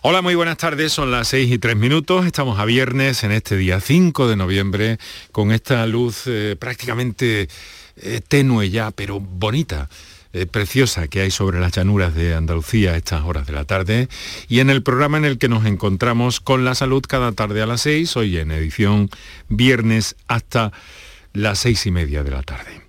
Hola, 0.00 0.22
muy 0.22 0.36
buenas 0.36 0.58
tardes. 0.58 0.92
Son 0.92 1.10
las 1.10 1.26
6 1.26 1.50
y 1.50 1.58
3 1.58 1.74
minutos. 1.74 2.24
Estamos 2.24 2.60
a 2.60 2.64
viernes 2.64 3.24
en 3.24 3.32
este 3.32 3.56
día 3.56 3.80
5 3.80 4.28
de 4.28 4.36
noviembre 4.36 4.98
con 5.32 5.50
esta 5.50 5.84
luz 5.88 6.22
eh, 6.26 6.54
prácticamente 6.56 7.48
eh, 7.96 8.20
tenue 8.26 8.70
ya, 8.70 8.92
pero 8.92 9.18
bonita. 9.18 9.88
Eh, 10.32 10.46
preciosa 10.46 11.08
que 11.08 11.22
hay 11.22 11.32
sobre 11.32 11.58
las 11.58 11.72
llanuras 11.72 12.14
de 12.14 12.34
Andalucía 12.34 12.92
a 12.92 12.96
estas 12.96 13.24
horas 13.24 13.46
de 13.46 13.54
la 13.54 13.64
tarde 13.64 14.08
y 14.46 14.60
en 14.60 14.68
el 14.68 14.82
programa 14.82 15.16
en 15.16 15.24
el 15.24 15.38
que 15.38 15.48
nos 15.48 15.64
encontramos 15.64 16.38
con 16.38 16.66
la 16.66 16.74
salud 16.74 17.02
cada 17.08 17.32
tarde 17.32 17.62
a 17.62 17.66
las 17.66 17.80
6, 17.80 18.14
hoy 18.18 18.36
en 18.36 18.52
edición 18.52 19.08
viernes 19.48 20.16
hasta 20.28 20.70
las 21.32 21.60
seis 21.60 21.86
y 21.86 21.90
media 21.90 22.22
de 22.22 22.30
la 22.30 22.42
tarde. 22.42 22.87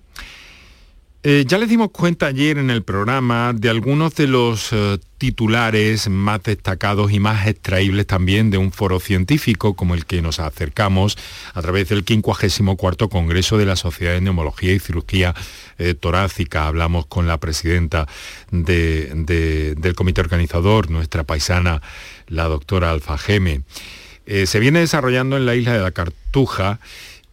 Eh, 1.22 1.44
ya 1.46 1.58
les 1.58 1.68
dimos 1.68 1.90
cuenta 1.90 2.28
ayer 2.28 2.56
en 2.56 2.70
el 2.70 2.82
programa 2.82 3.52
de 3.52 3.68
algunos 3.68 4.14
de 4.14 4.26
los 4.26 4.72
eh, 4.72 4.96
titulares 5.18 6.08
más 6.08 6.42
destacados 6.42 7.12
y 7.12 7.20
más 7.20 7.46
extraíbles 7.46 8.06
también 8.06 8.50
de 8.50 8.56
un 8.56 8.72
foro 8.72 9.00
científico 9.00 9.74
como 9.74 9.94
el 9.94 10.06
que 10.06 10.22
nos 10.22 10.40
acercamos 10.40 11.18
a 11.52 11.60
través 11.60 11.90
del 11.90 12.06
54 12.06 13.10
Congreso 13.10 13.58
de 13.58 13.66
la 13.66 13.76
Sociedad 13.76 14.14
de 14.14 14.22
Neumología 14.22 14.72
y 14.72 14.78
Cirugía 14.78 15.34
eh, 15.76 15.92
Torácica. 15.92 16.66
Hablamos 16.66 17.04
con 17.04 17.26
la 17.26 17.36
presidenta 17.36 18.08
del 18.50 19.94
comité 19.94 20.22
organizador, 20.22 20.90
nuestra 20.90 21.24
paisana, 21.24 21.82
la 22.28 22.44
doctora 22.44 22.92
Alfa 22.92 23.18
Geme. 23.18 23.60
se 24.24 24.58
viene 24.58 24.80
desarrollando 24.80 25.36
en 25.36 25.44
la 25.44 25.54
isla 25.54 25.74
de 25.74 25.80
la 25.80 25.90
Cartuja 25.90 26.80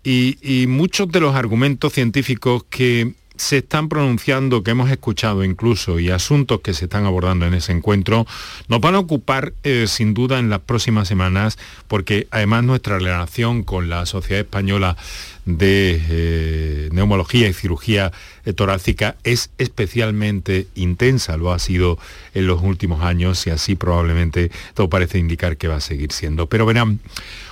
y 0.03 0.65
muchos 0.67 1.09
de 1.09 1.21
los 1.21 1.35
argumentos 1.35 1.93
científicos 1.93 2.65
que 2.69 3.13
se 3.37 3.57
están 3.57 3.89
pronunciando, 3.89 4.63
que 4.63 4.71
hemos 4.71 4.89
escuchado 4.89 5.43
incluso, 5.43 5.99
y 5.99 6.09
asuntos 6.09 6.61
que 6.61 6.73
se 6.73 6.85
están 6.85 7.05
abordando 7.05 7.45
en 7.45 7.53
ese 7.53 7.71
encuentro, 7.71 8.25
nos 8.67 8.81
van 8.81 8.95
a 8.95 8.99
ocupar 8.99 9.53
eh, 9.63 9.85
sin 9.87 10.13
duda 10.13 10.39
en 10.39 10.49
las 10.49 10.59
próximas 10.59 11.07
semanas, 11.07 11.57
porque 11.87 12.27
además 12.31 12.63
nuestra 12.63 12.99
relación 12.99 13.63
con 13.63 13.89
la 13.89 14.05
Sociedad 14.05 14.41
Española 14.41 14.97
de 15.45 16.01
eh, 16.09 16.89
Neumología 16.91 17.47
y 17.47 17.53
Cirugía 17.53 18.11
Torácica 18.55 19.15
es 19.23 19.49
especialmente 19.57 20.67
intensa, 20.75 21.37
lo 21.37 21.53
ha 21.53 21.59
sido 21.59 21.97
en 22.33 22.47
los 22.47 22.61
últimos 22.61 23.01
años 23.01 23.47
y 23.47 23.49
así 23.49 23.75
probablemente 23.75 24.51
todo 24.73 24.89
parece 24.89 25.19
indicar 25.19 25.57
que 25.57 25.67
va 25.67 25.77
a 25.77 25.81
seguir 25.81 26.11
siendo. 26.11 26.47
Pero 26.47 26.65
verán, 26.65 26.99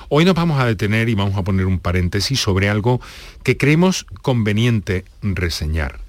Hoy 0.07 0.23
nos 0.23 0.35
vamos 0.35 0.59
a 0.59 0.65
detener 0.65 1.09
y 1.09 1.15
vamos 1.15 1.35
a 1.35 1.43
poner 1.43 1.65
un 1.65 1.79
paréntesis 1.79 2.39
sobre 2.39 2.69
algo 2.69 3.01
que 3.43 3.57
creemos 3.57 4.05
conveniente 4.21 5.03
reseñar. 5.23 5.99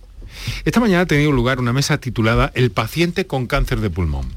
Esta 0.66 0.80
mañana 0.80 1.02
ha 1.02 1.06
tenido 1.06 1.32
lugar 1.32 1.60
una 1.60 1.72
mesa 1.72 1.98
titulada 1.98 2.52
El 2.54 2.70
paciente 2.70 3.26
con 3.26 3.46
cáncer 3.46 3.80
de 3.80 3.88
pulmón. 3.88 4.34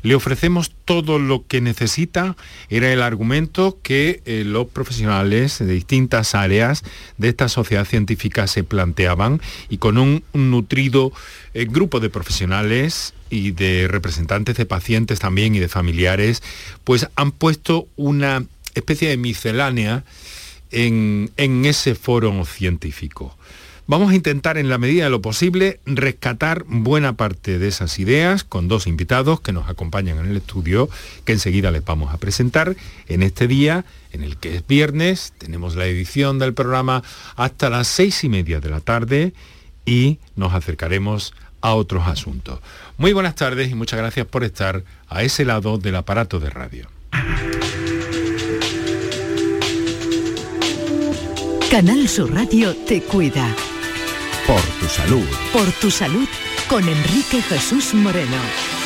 Le 0.00 0.16
ofrecemos 0.16 0.72
todo 0.84 1.18
lo 1.18 1.46
que 1.46 1.60
necesita, 1.60 2.36
era 2.70 2.92
el 2.92 3.02
argumento 3.02 3.78
que 3.82 4.20
eh, 4.24 4.42
los 4.44 4.66
profesionales 4.66 5.58
de 5.60 5.66
distintas 5.66 6.34
áreas 6.34 6.82
de 7.18 7.28
esta 7.28 7.48
sociedad 7.48 7.84
científica 7.84 8.48
se 8.48 8.64
planteaban 8.64 9.40
y 9.68 9.76
con 9.76 9.98
un, 9.98 10.24
nutrido 10.32 11.12
eh, 11.54 11.66
grupo 11.66 12.00
de 12.00 12.10
profesionales 12.10 13.14
y 13.30 13.52
de 13.52 13.86
representantes 13.86 14.56
de 14.56 14.66
pacientes 14.66 15.20
también 15.20 15.54
y 15.54 15.60
de 15.60 15.68
familiares, 15.68 16.42
pues 16.82 17.08
han 17.14 17.30
puesto 17.30 17.86
una 17.96 18.44
especie 18.74 19.08
de 19.08 19.16
miscelánea 19.16 20.04
en, 20.70 21.30
ese 21.36 21.94
foro 21.94 22.44
científico. 22.44 23.36
Vamos 23.86 24.12
a 24.12 24.14
intentar 24.14 24.58
en 24.58 24.68
la 24.68 24.78
medida 24.78 25.04
de 25.04 25.10
lo 25.10 25.20
posible 25.20 25.80
rescatar 25.84 26.64
buena 26.66 27.14
parte 27.14 27.58
de 27.58 27.68
esas 27.68 27.98
ideas 27.98 28.44
con 28.44 28.68
dos 28.68 28.86
invitados 28.86 29.40
que 29.40 29.52
nos 29.52 29.68
acompañan 29.68 30.18
en 30.18 30.26
el 30.26 30.36
estudio 30.36 30.88
que 31.24 31.32
enseguida 31.32 31.70
les 31.70 31.84
vamos 31.84 32.14
a 32.14 32.18
presentar 32.18 32.76
en 33.08 33.22
este 33.22 33.48
día 33.48 33.84
en 34.12 34.22
el 34.22 34.36
que 34.36 34.56
es 34.56 34.66
viernes, 34.66 35.32
tenemos 35.38 35.74
la 35.74 35.86
edición 35.86 36.38
del 36.38 36.54
programa 36.54 37.02
hasta 37.34 37.70
las 37.70 37.88
seis 37.88 38.22
y 38.24 38.28
media 38.28 38.60
de 38.60 38.70
la 38.70 38.80
tarde 38.80 39.32
y 39.84 40.18
nos 40.36 40.54
acercaremos 40.54 41.34
a 41.60 41.74
otros 41.74 42.06
asuntos. 42.06 42.60
Muy 42.98 43.12
buenas 43.12 43.34
tardes 43.34 43.70
y 43.70 43.74
muchas 43.74 43.98
gracias 43.98 44.26
por 44.26 44.44
estar 44.44 44.84
a 45.08 45.22
ese 45.22 45.44
lado 45.44 45.78
del 45.78 45.96
aparato 45.96 46.40
de 46.40 46.50
radio. 46.50 46.88
Canal 51.72 52.06
Sur 52.06 52.30
Radio 52.34 52.76
te 52.76 53.00
cuida. 53.00 53.48
Por 54.46 54.60
tu 54.78 54.86
salud. 54.94 55.26
Por 55.54 55.72
tu 55.80 55.90
salud 55.90 56.28
con 56.68 56.86
Enrique 56.86 57.40
Jesús 57.40 57.94
Moreno. 57.94 58.81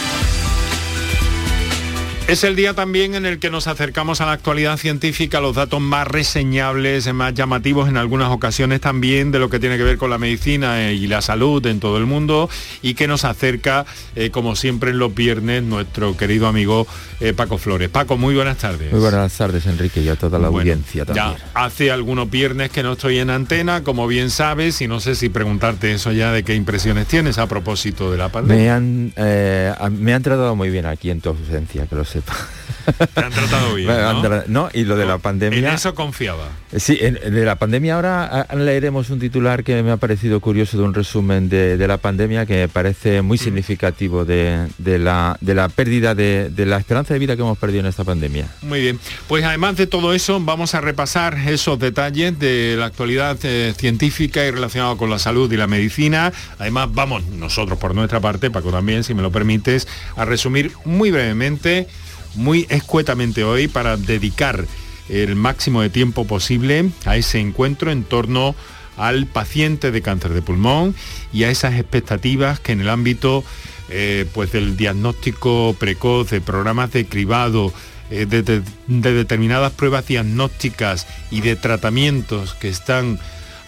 Es 2.28 2.42
el 2.42 2.56
día 2.56 2.74
también 2.74 3.14
en 3.14 3.24
el 3.24 3.38
que 3.38 3.50
nos 3.50 3.68
acercamos 3.68 4.20
a 4.20 4.26
la 4.26 4.32
actualidad 4.32 4.78
científica, 4.78 5.40
los 5.40 5.54
datos 5.54 5.80
más 5.80 6.08
reseñables, 6.08 7.12
más 7.14 7.32
llamativos 7.34 7.88
en 7.88 7.96
algunas 7.96 8.32
ocasiones 8.32 8.80
también 8.80 9.30
de 9.30 9.38
lo 9.38 9.48
que 9.48 9.60
tiene 9.60 9.76
que 9.76 9.84
ver 9.84 9.96
con 9.96 10.10
la 10.10 10.18
medicina 10.18 10.90
y 10.90 11.06
la 11.06 11.22
salud 11.22 11.64
en 11.66 11.78
todo 11.78 11.98
el 11.98 12.06
mundo 12.06 12.50
y 12.82 12.94
que 12.94 13.06
nos 13.06 13.24
acerca, 13.24 13.86
eh, 14.16 14.30
como 14.30 14.56
siempre 14.56 14.90
en 14.90 14.98
los 14.98 15.14
viernes, 15.14 15.62
nuestro 15.62 16.16
querido 16.16 16.48
amigo 16.48 16.88
eh, 17.20 17.32
Paco 17.32 17.58
Flores. 17.58 17.90
Paco, 17.90 18.16
muy 18.16 18.34
buenas 18.34 18.58
tardes. 18.58 18.90
Muy 18.90 19.00
buenas 19.00 19.32
tardes, 19.32 19.64
Enrique, 19.66 20.00
y 20.00 20.08
a 20.08 20.16
toda 20.16 20.40
la 20.40 20.48
audiencia 20.48 21.04
también. 21.04 21.26
Ya 21.26 21.50
hace 21.54 21.92
algunos 21.92 22.28
viernes 22.28 22.70
que 22.70 22.82
no 22.82 22.94
estoy 22.94 23.20
en 23.20 23.30
antena, 23.30 23.84
como 23.84 24.08
bien 24.08 24.30
sabes, 24.30 24.80
y 24.80 24.88
no 24.88 24.98
sé 24.98 25.14
si 25.14 25.28
preguntarte 25.28 25.92
eso 25.92 26.10
ya 26.10 26.32
de 26.32 26.42
qué 26.42 26.56
impresiones 26.56 27.06
tienes 27.06 27.38
a 27.38 27.46
propósito 27.46 28.10
de 28.10 28.18
la 28.18 28.30
pandemia. 28.30 28.64
Me 28.64 28.70
han, 28.70 29.12
eh, 29.14 29.72
me 29.92 30.12
han 30.12 30.24
tratado 30.24 30.56
muy 30.56 30.70
bien 30.70 30.86
aquí 30.86 31.10
en 31.10 31.20
tu 31.20 31.28
ausencia, 31.28 31.86
que 31.86 31.94
lo 31.94 32.04
sé 32.04 32.15
te 32.22 33.20
han 33.20 33.32
tratado 33.32 33.74
bien, 33.74 33.90
¿no? 34.48 34.68
y 34.72 34.84
lo 34.84 34.96
de 34.96 35.06
la 35.06 35.18
pandemia... 35.18 35.58
En 35.58 35.66
eso 35.66 35.94
confiaba. 35.94 36.48
Sí, 36.76 36.96
de 36.96 37.44
la 37.44 37.56
pandemia 37.56 37.96
ahora 37.96 38.46
leeremos 38.54 39.10
un 39.10 39.18
titular 39.18 39.64
que 39.64 39.82
me 39.82 39.90
ha 39.90 39.96
parecido 39.96 40.40
curioso 40.40 40.76
de 40.76 40.84
un 40.84 40.94
resumen 40.94 41.48
de, 41.48 41.86
la 41.86 41.98
pandemia 41.98 42.46
que 42.46 42.54
me 42.54 42.68
parece 42.68 43.22
muy 43.22 43.36
mm. 43.38 43.40
significativo 43.40 44.24
de, 44.24 44.68
la, 44.78 45.36
de 45.40 45.54
la 45.54 45.68
pérdida 45.68 46.14
de, 46.14 46.50
la 46.56 46.78
esperanza 46.78 47.14
de 47.14 47.20
vida 47.20 47.36
que 47.36 47.42
hemos 47.42 47.58
perdido 47.58 47.80
en 47.80 47.86
esta 47.86 48.04
pandemia. 48.04 48.46
Muy 48.62 48.80
bien. 48.80 49.00
Pues 49.28 49.44
además 49.44 49.76
de 49.76 49.86
todo 49.86 50.12
eso, 50.12 50.40
vamos 50.40 50.74
a 50.74 50.80
repasar 50.80 51.36
esos 51.48 51.78
detalles 51.78 52.38
de 52.38 52.76
la 52.78 52.86
actualidad 52.86 53.36
eh, 53.42 53.74
científica 53.76 54.44
y 54.44 54.50
relacionado 54.50 54.96
con 54.96 55.10
la 55.10 55.18
salud 55.18 55.50
y 55.52 55.56
la 55.56 55.66
medicina. 55.66 56.32
Además, 56.58 56.88
vamos 56.92 57.24
nosotros 57.26 57.78
por 57.78 57.94
nuestra 57.94 58.20
parte, 58.20 58.50
Paco 58.50 58.70
también, 58.70 59.04
si 59.04 59.14
me 59.14 59.22
lo 59.22 59.30
permites, 59.30 59.86
a 60.16 60.24
resumir 60.24 60.72
muy 60.84 61.10
brevemente 61.10 61.86
muy 62.36 62.66
escuetamente 62.68 63.44
hoy 63.44 63.68
para 63.68 63.96
dedicar 63.96 64.64
el 65.08 65.36
máximo 65.36 65.82
de 65.82 65.90
tiempo 65.90 66.26
posible 66.26 66.90
a 67.04 67.16
ese 67.16 67.38
encuentro 67.38 67.90
en 67.90 68.04
torno 68.04 68.54
al 68.96 69.26
paciente 69.26 69.90
de 69.90 70.02
cáncer 70.02 70.32
de 70.32 70.42
pulmón 70.42 70.94
y 71.32 71.44
a 71.44 71.50
esas 71.50 71.74
expectativas 71.74 72.60
que 72.60 72.72
en 72.72 72.80
el 72.80 72.88
ámbito 72.88 73.44
eh, 73.88 74.26
pues 74.32 74.52
del 74.52 74.76
diagnóstico 74.76 75.76
precoz, 75.78 76.30
de 76.30 76.40
programas 76.40 76.92
de 76.92 77.06
cribado, 77.06 77.72
eh, 78.10 78.26
de 78.26 78.62
determinadas 78.88 79.72
pruebas 79.72 80.06
diagnósticas 80.06 81.06
y 81.30 81.40
de 81.40 81.56
tratamientos 81.56 82.54
que 82.54 82.68
están 82.68 83.18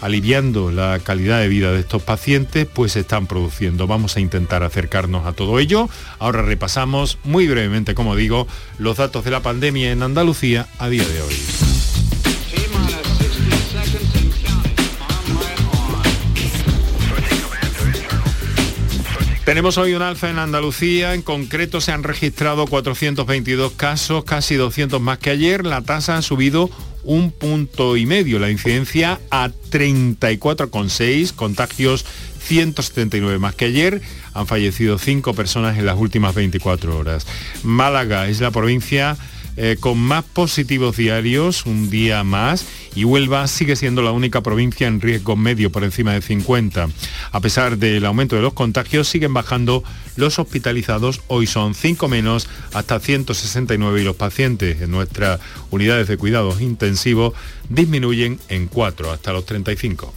aliviando 0.00 0.70
la 0.70 0.98
calidad 1.00 1.41
de 1.41 1.48
vida 1.48 1.72
de 1.72 1.81
estos 1.81 2.03
pacientes, 2.03 2.66
pues 2.66 2.92
se 2.92 3.00
están 3.00 3.26
produciendo. 3.26 3.86
Vamos 3.86 4.16
a 4.16 4.20
intentar 4.20 4.62
acercarnos 4.62 5.26
a 5.26 5.32
todo 5.32 5.59
ello. 5.59 5.88
Ahora 6.19 6.42
repasamos 6.42 7.19
muy 7.25 7.48
brevemente, 7.48 7.94
como 7.94 8.16
digo, 8.16 8.47
los 8.78 8.97
datos 8.97 9.25
de 9.25 9.31
la 9.31 9.41
pandemia 9.41 9.92
en 9.92 10.03
Andalucía 10.03 10.66
a 10.78 10.88
día 10.88 11.06
de 11.06 11.22
hoy. 11.22 11.34
Tenemos 19.48 19.78
hoy 19.78 19.94
un 19.94 20.03
alza 20.03 20.28
en 20.28 20.38
Andalucía, 20.38 21.14
en 21.14 21.22
concreto 21.22 21.81
se 21.81 21.90
han 21.90 22.02
registrado 22.02 22.67
422 22.67 23.72
casos, 23.72 24.25
casi 24.25 24.56
200 24.56 25.00
más 25.00 25.17
que 25.17 25.31
ayer, 25.31 25.64
la 25.64 25.81
tasa 25.81 26.19
ha 26.19 26.22
subido 26.22 26.69
un 27.08 27.31
punto 27.31 27.96
y 27.96 28.05
medio, 28.05 28.38
la 28.38 28.50
incidencia 28.50 29.19
a 29.31 29.49
34,6, 29.49 31.34
contagios 31.34 32.05
179 32.43 33.38
más 33.38 33.55
que 33.55 33.64
ayer, 33.64 34.02
han 34.34 34.46
fallecido 34.46 34.99
5 34.99 35.32
personas 35.32 35.78
en 35.78 35.87
las 35.87 35.96
últimas 35.96 36.34
24 36.34 36.99
horas. 36.99 37.26
Málaga 37.62 38.28
es 38.28 38.40
la 38.43 38.50
provincia 38.50 39.16
eh, 39.60 39.76
con 39.81 39.99
más 39.99 40.25
positivos 40.25 40.96
diarios, 40.96 41.66
un 41.66 41.90
día 41.90 42.22
más, 42.22 42.64
y 42.94 43.02
Huelva 43.02 43.44
sigue 43.49 43.75
siendo 43.75 44.02
la 44.02 44.12
única 44.12 44.40
provincia 44.40 44.87
en 44.87 45.00
riesgo 45.00 45.34
medio 45.34 45.72
por 45.72 45.82
encima 45.82 46.12
de 46.12 46.22
50. 46.22 46.88
A 47.32 47.40
pesar 47.40 47.76
del 47.76 48.05
aumento 48.05 48.37
de 48.37 48.43
los 48.43 48.52
contagios, 48.52 49.08
siguen 49.08 49.34
bajando 49.34 49.82
los 50.14 50.38
hospitalizados, 50.38 51.22
hoy 51.26 51.49
son 51.49 51.75
5 51.75 52.06
menos, 52.06 52.49
hasta 52.72 53.00
169 53.00 54.00
y 54.00 54.05
los 54.05 54.14
pacientes 54.14 54.81
en 54.81 54.93
nuestras 54.93 55.40
unidades 55.72 56.06
de 56.06 56.16
cuidados 56.16 56.60
intensivos 56.60 57.34
disminuyen 57.69 58.38
en 58.49 58.69
4 58.69 59.10
hasta 59.10 59.32
los 59.32 59.44
35. 59.44 60.14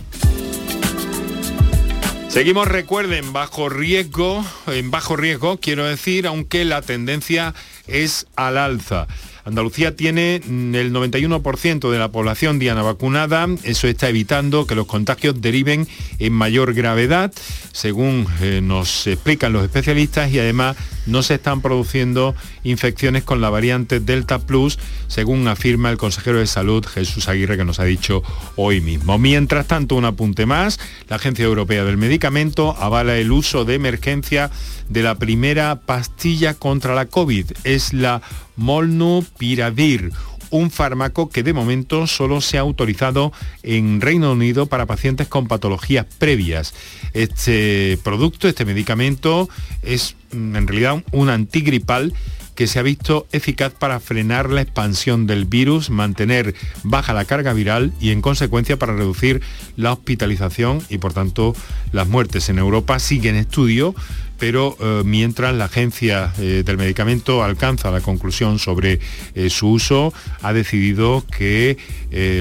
Seguimos, 2.31 2.67
recuerden, 2.67 3.33
bajo 3.33 3.67
riesgo, 3.69 4.45
en 4.67 4.89
bajo 4.89 5.17
riesgo, 5.17 5.57
quiero 5.57 5.85
decir, 5.85 6.27
aunque 6.27 6.63
la 6.63 6.81
tendencia 6.81 7.53
es 7.87 8.27
al 8.37 8.57
alza. 8.57 9.07
Andalucía 9.43 9.95
tiene 9.95 10.41
mm, 10.45 10.75
el 10.75 10.93
91% 10.93 11.91
de 11.91 11.99
la 11.99 12.09
población 12.09 12.59
diana 12.59 12.81
vacunada, 12.83 13.47
eso 13.63 13.87
está 13.87 14.09
evitando 14.09 14.67
que 14.67 14.75
los 14.75 14.85
contagios 14.85 15.41
deriven 15.41 15.87
en 16.19 16.33
mayor 16.33 16.73
gravedad, 16.73 17.33
según 17.71 18.27
eh, 18.41 18.61
nos 18.61 19.07
explican 19.07 19.53
los 19.53 19.63
especialistas, 19.63 20.31
y 20.31 20.39
además 20.39 20.77
no 21.05 21.23
se 21.23 21.35
están 21.35 21.61
produciendo 21.61 22.35
infecciones 22.63 23.23
con 23.23 23.41
la 23.41 23.49
variante 23.49 23.99
Delta 23.99 24.39
Plus, 24.39 24.79
según 25.07 25.47
afirma 25.47 25.89
el 25.89 25.97
consejero 25.97 26.39
de 26.39 26.47
salud 26.47 26.85
Jesús 26.85 27.27
Aguirre 27.27 27.57
que 27.57 27.65
nos 27.65 27.79
ha 27.79 27.85
dicho 27.85 28.23
hoy 28.55 28.81
mismo. 28.81 29.17
Mientras 29.17 29.67
tanto, 29.67 29.95
un 29.95 30.05
apunte 30.05 30.45
más, 30.45 30.79
la 31.09 31.17
Agencia 31.17 31.45
Europea 31.45 31.83
del 31.83 31.97
Medicamento 31.97 32.75
avala 32.79 33.17
el 33.17 33.31
uso 33.31 33.65
de 33.65 33.75
emergencia 33.75 34.51
de 34.89 35.03
la 35.03 35.15
primera 35.15 35.81
pastilla 35.81 36.53
contra 36.53 36.95
la 36.95 37.05
COVID. 37.05 37.51
Es 37.63 37.93
la 37.93 38.21
Molnupiravir, 38.57 40.11
un 40.51 40.69
fármaco 40.69 41.29
que 41.29 41.43
de 41.43 41.53
momento 41.53 42.05
solo 42.07 42.41
se 42.41 42.57
ha 42.57 42.61
autorizado 42.61 43.33
en 43.63 44.01
Reino 44.01 44.31
Unido 44.31 44.67
para 44.67 44.85
pacientes 44.85 45.27
con 45.27 45.47
patologías 45.47 46.05
previas. 46.19 46.73
Este 47.13 47.97
producto, 48.03 48.47
este 48.47 48.65
medicamento, 48.65 49.49
es 49.81 50.15
mm, 50.31 50.55
en 50.55 50.67
realidad 50.67 51.03
un 51.11 51.29
antigripal 51.29 52.13
que 52.55 52.67
se 52.67 52.79
ha 52.79 52.83
visto 52.83 53.27
eficaz 53.31 53.73
para 53.73 53.99
frenar 53.99 54.49
la 54.49 54.61
expansión 54.61 55.25
del 55.25 55.45
virus, 55.45 55.89
mantener 55.89 56.53
baja 56.83 57.13
la 57.13 57.25
carga 57.25 57.53
viral 57.53 57.93
y 57.99 58.11
en 58.11 58.21
consecuencia 58.21 58.77
para 58.77 58.95
reducir 58.95 59.41
la 59.77 59.93
hospitalización 59.93 60.81
y 60.89 60.97
por 60.97 61.13
tanto 61.13 61.55
las 61.91 62.07
muertes 62.07 62.49
en 62.49 62.59
Europa. 62.59 62.99
Sigue 62.99 63.29
en 63.29 63.37
estudio 63.37 63.95
pero 64.41 64.75
eh, 64.79 65.03
mientras 65.05 65.53
la 65.53 65.65
agencia 65.65 66.33
eh, 66.39 66.63
del 66.65 66.75
medicamento 66.75 67.43
alcanza 67.43 67.91
la 67.91 68.01
conclusión 68.01 68.57
sobre 68.57 68.99
eh, 69.35 69.51
su 69.51 69.69
uso, 69.69 70.15
ha 70.41 70.51
decidido 70.51 71.23
que 71.27 71.77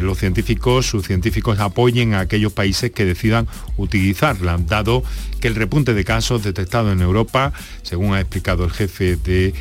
los 0.03 0.19
científicos, 0.19 0.87
sus 0.87 1.07
científicos 1.07 1.61
apoyen 1.61 2.15
a 2.15 2.21
aquellos 2.21 2.53
países 2.53 2.91
que 2.91 3.05
decidan 3.05 3.47
utilizarla, 3.77 4.59
dado 4.59 5.05
que 5.41 5.47
el 5.47 5.55
repunte 5.55 5.95
de 5.95 6.05
casos 6.05 6.43
detectado 6.43 6.91
en 6.91 7.01
Europa, 7.01 7.53
según 7.83 8.15
ha 8.15 8.21
explicado 8.21 8.65
el 8.65 8.73
jefe 8.73 9.15
de, 9.15 9.55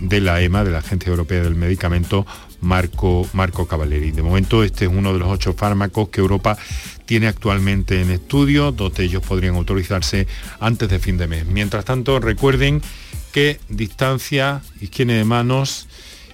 de 0.00 0.20
la 0.22 0.40
EMA, 0.40 0.64
de 0.64 0.70
la 0.70 0.78
Agencia 0.78 1.10
Europea 1.10 1.42
del 1.42 1.54
Medicamento, 1.54 2.24
Marco, 2.60 3.28
Marco 3.32 3.66
Cavalleri. 3.66 4.12
De 4.12 4.22
momento 4.22 4.62
este 4.62 4.86
es 4.86 4.90
uno 4.90 5.12
de 5.12 5.18
los 5.18 5.28
ocho 5.28 5.54
fármacos 5.54 6.08
que 6.08 6.20
Europa 6.20 6.56
tiene 7.04 7.28
actualmente 7.28 8.00
en 8.00 8.10
estudio, 8.10 8.72
dos 8.72 8.94
de 8.94 9.04
ellos 9.04 9.22
podrían 9.22 9.54
autorizarse 9.54 10.26
antes 10.60 10.88
de 10.88 10.98
fin 10.98 11.16
de 11.16 11.26
mes. 11.26 11.46
Mientras 11.46 11.84
tanto, 11.84 12.18
recuerden 12.20 12.82
que 13.32 13.60
distancia, 13.68 14.62
higiene 14.80 15.14
de 15.14 15.24
manos 15.24 15.88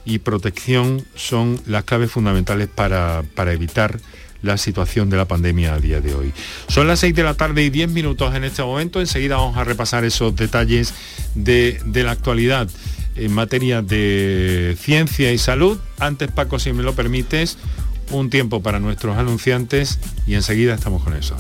y 0.04 0.19
protección 0.19 1.04
son 1.14 1.60
las 1.66 1.84
claves 1.84 2.10
fundamentales 2.10 2.69
para, 2.69 3.22
para 3.34 3.52
evitar 3.52 4.00
la 4.42 4.56
situación 4.56 5.08
de 5.08 5.16
la 5.16 5.26
pandemia 5.26 5.74
a 5.74 5.80
día 5.80 6.00
de 6.00 6.14
hoy. 6.14 6.32
Son 6.69 6.88
las 6.88 7.00
6 7.00 7.14
de 7.14 7.22
la 7.22 7.34
tarde 7.34 7.62
y 7.62 7.70
10 7.70 7.90
minutos 7.90 8.34
en 8.34 8.44
este 8.44 8.62
momento. 8.62 9.00
Enseguida 9.00 9.36
vamos 9.36 9.56
a 9.56 9.64
repasar 9.64 10.04
esos 10.04 10.34
detalles 10.34 10.94
de, 11.34 11.80
de 11.84 12.02
la 12.02 12.10
actualidad 12.10 12.69
en 13.17 13.32
materia 13.32 13.82
de 13.82 14.76
ciencia 14.81 15.32
y 15.32 15.38
salud. 15.38 15.79
Antes, 15.99 16.31
Paco, 16.31 16.59
si 16.59 16.73
me 16.73 16.82
lo 16.82 16.94
permites, 16.94 17.59
un 18.11 18.31
tiempo 18.31 18.62
para 18.62 18.79
nuestros 18.79 19.17
anunciantes 19.17 19.99
y 20.26 20.35
enseguida 20.35 20.75
estamos 20.75 21.03
con 21.03 21.14
eso. 21.14 21.37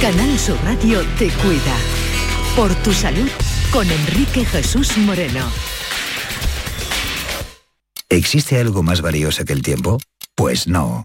Canal 0.00 0.38
Sur 0.38 0.56
Radio 0.64 1.02
te 1.18 1.28
cuida. 1.28 1.76
Por 2.56 2.74
tu 2.76 2.92
salud 2.92 3.28
con 3.70 3.88
Enrique 3.90 4.44
Jesús 4.44 4.96
Moreno. 4.98 5.44
¿Existe 8.08 8.58
algo 8.58 8.82
más 8.82 9.02
valioso 9.02 9.44
que 9.44 9.52
el 9.52 9.62
tiempo? 9.62 9.98
Pues 10.34 10.66
no. 10.66 11.04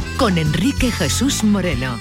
con 0.21 0.37
Enrique 0.37 0.91
Jesús 0.91 1.43
Moreno. 1.43 1.99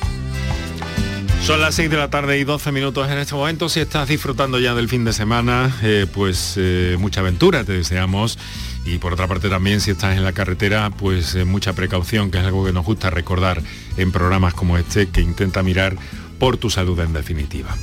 Son 1.43 1.59
las 1.59 1.75
6 1.77 1.89
de 1.89 1.97
la 1.97 2.11
tarde 2.11 2.39
y 2.39 2.45
12 2.45 2.71
minutos 2.71 3.11
en 3.11 3.17
este 3.17 3.35
momento. 3.35 3.71
Si 3.71 3.81
estás 3.81 4.09
disfrutando 4.09 4.59
ya 4.59 4.75
del 4.75 4.91
fin 4.91 5.07
de 5.07 5.15
semana, 5.15 5.75
eh, 5.83 6.05
pues 6.13 6.57
eh, 6.59 6.99
mucha 7.01 7.21
aventura 7.21 7.65
te 7.65 7.73
deseamos. 7.73 8.39
Y 8.85 8.99
por 8.99 9.15
otra 9.15 9.27
parte 9.27 9.49
también 9.49 9.81
si 9.81 9.93
estás 9.93 10.19
en 10.19 10.23
la 10.23 10.33
carretera, 10.33 10.91
pues 10.91 11.35
eh, 11.35 11.47
mucha 11.47 11.73
precaución, 11.73 12.31
que 12.31 12.37
es 12.37 12.45
algo 12.45 12.63
que 12.63 12.75
nos 12.75 12.85
gusta 12.85 13.09
recordar 13.09 13.63
en 13.97 14.13
programas 14.13 14.53
como 14.53 14.77
este, 14.77 15.09
que 15.09 15.23
intenta 15.23 15.63
mirar 15.63 15.97
por 16.39 16.59
tu 16.59 16.69
salud 16.69 17.01
en 17.01 17.15
definitiva. 17.15 17.75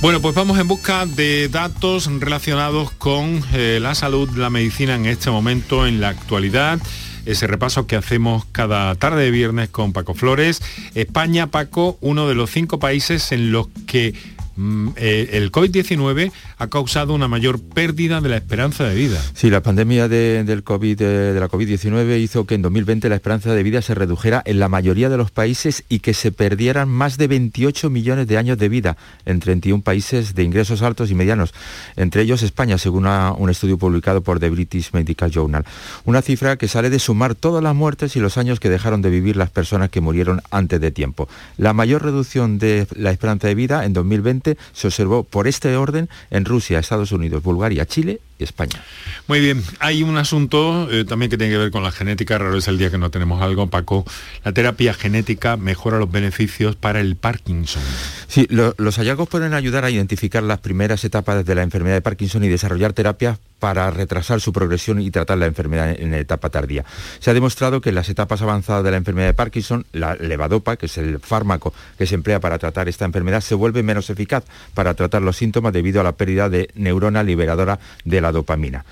Bueno, 0.00 0.20
pues 0.20 0.36
vamos 0.36 0.56
en 0.60 0.68
busca 0.68 1.04
de 1.04 1.48
datos 1.48 2.08
relacionados 2.20 2.92
con 2.92 3.42
la 3.52 3.96
salud, 3.96 4.28
la 4.36 4.50
medicina 4.50 4.94
en 4.94 5.06
este 5.06 5.32
momento, 5.32 5.84
en 5.84 6.00
la 6.00 6.10
actualidad 6.10 6.78
ese 7.26 7.46
repaso 7.46 7.86
que 7.86 7.96
hacemos 7.96 8.44
cada 8.52 8.94
tarde 8.94 9.24
de 9.24 9.30
viernes 9.30 9.68
con 9.68 9.92
Paco 9.92 10.14
Flores. 10.14 10.62
España, 10.94 11.48
Paco, 11.48 11.98
uno 12.00 12.28
de 12.28 12.34
los 12.34 12.50
cinco 12.50 12.78
países 12.78 13.32
en 13.32 13.52
los 13.52 13.68
que 13.86 14.14
el 14.56 15.50
COVID-19 15.52 16.32
ha 16.58 16.66
causado 16.68 17.14
una 17.14 17.28
mayor 17.28 17.60
pérdida 17.60 18.20
de 18.20 18.28
la 18.28 18.36
esperanza 18.36 18.84
de 18.84 18.94
vida. 18.94 19.20
Sí, 19.34 19.50
la 19.50 19.62
pandemia 19.62 20.08
del 20.08 20.62
COVID, 20.62 20.98
de, 20.98 21.40
la 21.40 21.48
COVID-19 21.48 22.20
hizo 22.20 22.46
que 22.46 22.54
en 22.54 22.62
2020 22.62 23.08
la 23.08 23.16
esperanza 23.16 23.52
de 23.52 23.62
vida 23.62 23.82
se 23.82 23.94
redujera 23.94 24.42
en 24.44 24.58
la 24.58 24.68
mayoría 24.68 25.08
de 25.08 25.16
los 25.16 25.30
países 25.30 25.84
y 25.88 26.00
que 26.00 26.14
se 26.14 26.32
perdieran 26.32 26.88
más 26.88 27.18
de 27.18 27.28
28 27.28 27.90
millones 27.90 28.26
de 28.26 28.38
años 28.38 28.58
de 28.58 28.68
vida 28.68 28.96
en 29.24 29.40
31 29.40 29.82
países 29.82 30.34
de 30.34 30.42
ingresos 30.42 30.82
altos 30.82 31.10
y 31.10 31.14
medianos, 31.14 31.54
entre 31.96 32.22
ellos 32.22 32.42
España, 32.42 32.78
según 32.78 33.06
un 33.06 33.50
estudio 33.50 33.76
publicado 33.76 34.22
por 34.22 34.40
The 34.40 34.50
British 34.50 34.90
Medical 34.92 35.30
Journal. 35.30 35.64
Una 36.04 36.22
cifra 36.22 36.56
que 36.56 36.68
sale 36.68 36.90
de 36.90 36.98
sumar 36.98 37.34
todas 37.34 37.62
las 37.62 37.74
muertes 37.74 38.16
y 38.16 38.20
los 38.20 38.38
años 38.38 38.60
que 38.60 38.70
dejaron 38.70 39.02
de 39.02 39.10
vivir 39.10 39.36
las 39.36 39.50
personas 39.50 39.90
que 39.90 40.00
murieron 40.00 40.42
antes 40.50 40.80
de 40.80 40.90
tiempo. 40.90 41.28
La 41.56 41.72
mayor 41.72 42.02
reducción 42.02 42.58
de 42.58 42.86
la 42.94 43.10
esperanza 43.10 43.48
de 43.48 43.54
vida 43.54 43.84
en 43.84 43.92
2020 43.92 44.43
se 44.72 44.86
observó 44.86 45.24
por 45.24 45.48
este 45.48 45.76
orden 45.76 46.08
en 46.30 46.44
Rusia, 46.44 46.78
Estados 46.78 47.12
Unidos, 47.12 47.42
Bulgaria, 47.42 47.86
Chile 47.86 48.20
y 48.38 48.44
España. 48.44 48.82
Muy 49.26 49.40
bien, 49.40 49.62
hay 49.78 50.02
un 50.02 50.16
asunto 50.16 50.88
eh, 50.90 51.04
también 51.04 51.30
que 51.30 51.38
tiene 51.38 51.52
que 51.52 51.58
ver 51.58 51.70
con 51.70 51.82
la 51.82 51.90
genética, 51.90 52.38
raro 52.38 52.56
es 52.56 52.68
el 52.68 52.78
día 52.78 52.90
que 52.90 52.98
no 52.98 53.10
tenemos 53.10 53.42
algo, 53.42 53.68
Paco. 53.68 54.04
La 54.44 54.52
terapia 54.52 54.94
genética 54.94 55.56
mejora 55.56 55.98
los 55.98 56.10
beneficios 56.10 56.76
para 56.76 57.00
el 57.00 57.16
Parkinson. 57.16 57.82
Sí, 58.26 58.46
los 58.50 58.96
hallazgos 58.98 59.28
pueden 59.28 59.54
ayudar 59.54 59.84
a 59.84 59.90
identificar 59.90 60.42
las 60.42 60.58
primeras 60.58 61.04
etapas 61.04 61.44
de 61.44 61.54
la 61.54 61.62
enfermedad 61.62 61.94
de 61.94 62.02
Parkinson 62.02 62.44
y 62.44 62.48
desarrollar 62.48 62.92
terapias 62.92 63.38
para 63.64 63.90
retrasar 63.90 64.42
su 64.42 64.52
progresión 64.52 65.00
y 65.00 65.10
tratar 65.10 65.38
la 65.38 65.46
enfermedad 65.46 65.98
en 65.98 66.12
etapa 66.12 66.50
tardía. 66.50 66.84
Se 67.18 67.30
ha 67.30 67.34
demostrado 67.34 67.80
que 67.80 67.88
en 67.88 67.94
las 67.94 68.10
etapas 68.10 68.42
avanzadas 68.42 68.84
de 68.84 68.90
la 68.90 68.98
enfermedad 68.98 69.28
de 69.28 69.34
Parkinson, 69.34 69.86
la 69.92 70.16
levadopa, 70.16 70.76
que 70.76 70.86
es 70.86 70.98
el 70.98 71.18
fármaco 71.18 71.72
que 71.96 72.06
se 72.06 72.14
emplea 72.14 72.40
para 72.40 72.58
tratar 72.58 72.88
esta 72.88 73.06
enfermedad, 73.06 73.40
se 73.40 73.54
vuelve 73.54 73.82
menos 73.82 74.10
eficaz 74.10 74.44
para 74.74 74.92
tratar 74.92 75.22
los 75.22 75.36
síntomas 75.36 75.72
debido 75.72 76.00
a 76.00 76.04
la 76.04 76.12
pérdida 76.12 76.50
de 76.50 76.68
neurona 76.74 77.22
liberadora 77.22 77.78
de 78.04 78.20
la 78.24 78.32
dopamina. 78.32 78.82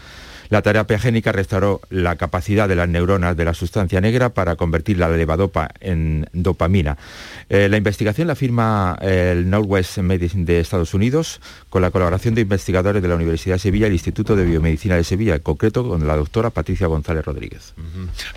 La 0.52 0.60
terapia 0.60 0.98
génica 0.98 1.32
restauró 1.32 1.80
la 1.88 2.16
capacidad 2.16 2.68
de 2.68 2.76
las 2.76 2.86
neuronas 2.86 3.34
de 3.38 3.46
la 3.46 3.54
sustancia 3.54 4.02
negra 4.02 4.34
para 4.34 4.54
convertir 4.54 4.98
la 4.98 5.08
levadopa 5.08 5.70
en 5.80 6.28
dopamina. 6.34 6.98
Eh, 7.48 7.70
la 7.70 7.78
investigación 7.78 8.28
la 8.28 8.34
firma 8.34 8.98
el 9.00 9.48
Northwest 9.48 9.96
Medicine 9.96 10.44
de 10.44 10.60
Estados 10.60 10.92
Unidos 10.92 11.40
con 11.70 11.80
la 11.80 11.90
colaboración 11.90 12.34
de 12.34 12.42
investigadores 12.42 13.00
de 13.00 13.08
la 13.08 13.14
Universidad 13.14 13.54
de 13.54 13.60
Sevilla 13.60 13.86
y 13.86 13.88
el 13.88 13.92
Instituto 13.94 14.36
de 14.36 14.44
Biomedicina 14.44 14.94
de 14.94 15.04
Sevilla, 15.04 15.36
en 15.36 15.40
concreto 15.40 15.88
con 15.88 16.06
la 16.06 16.16
doctora 16.16 16.50
Patricia 16.50 16.86
González 16.86 17.24
Rodríguez. 17.24 17.72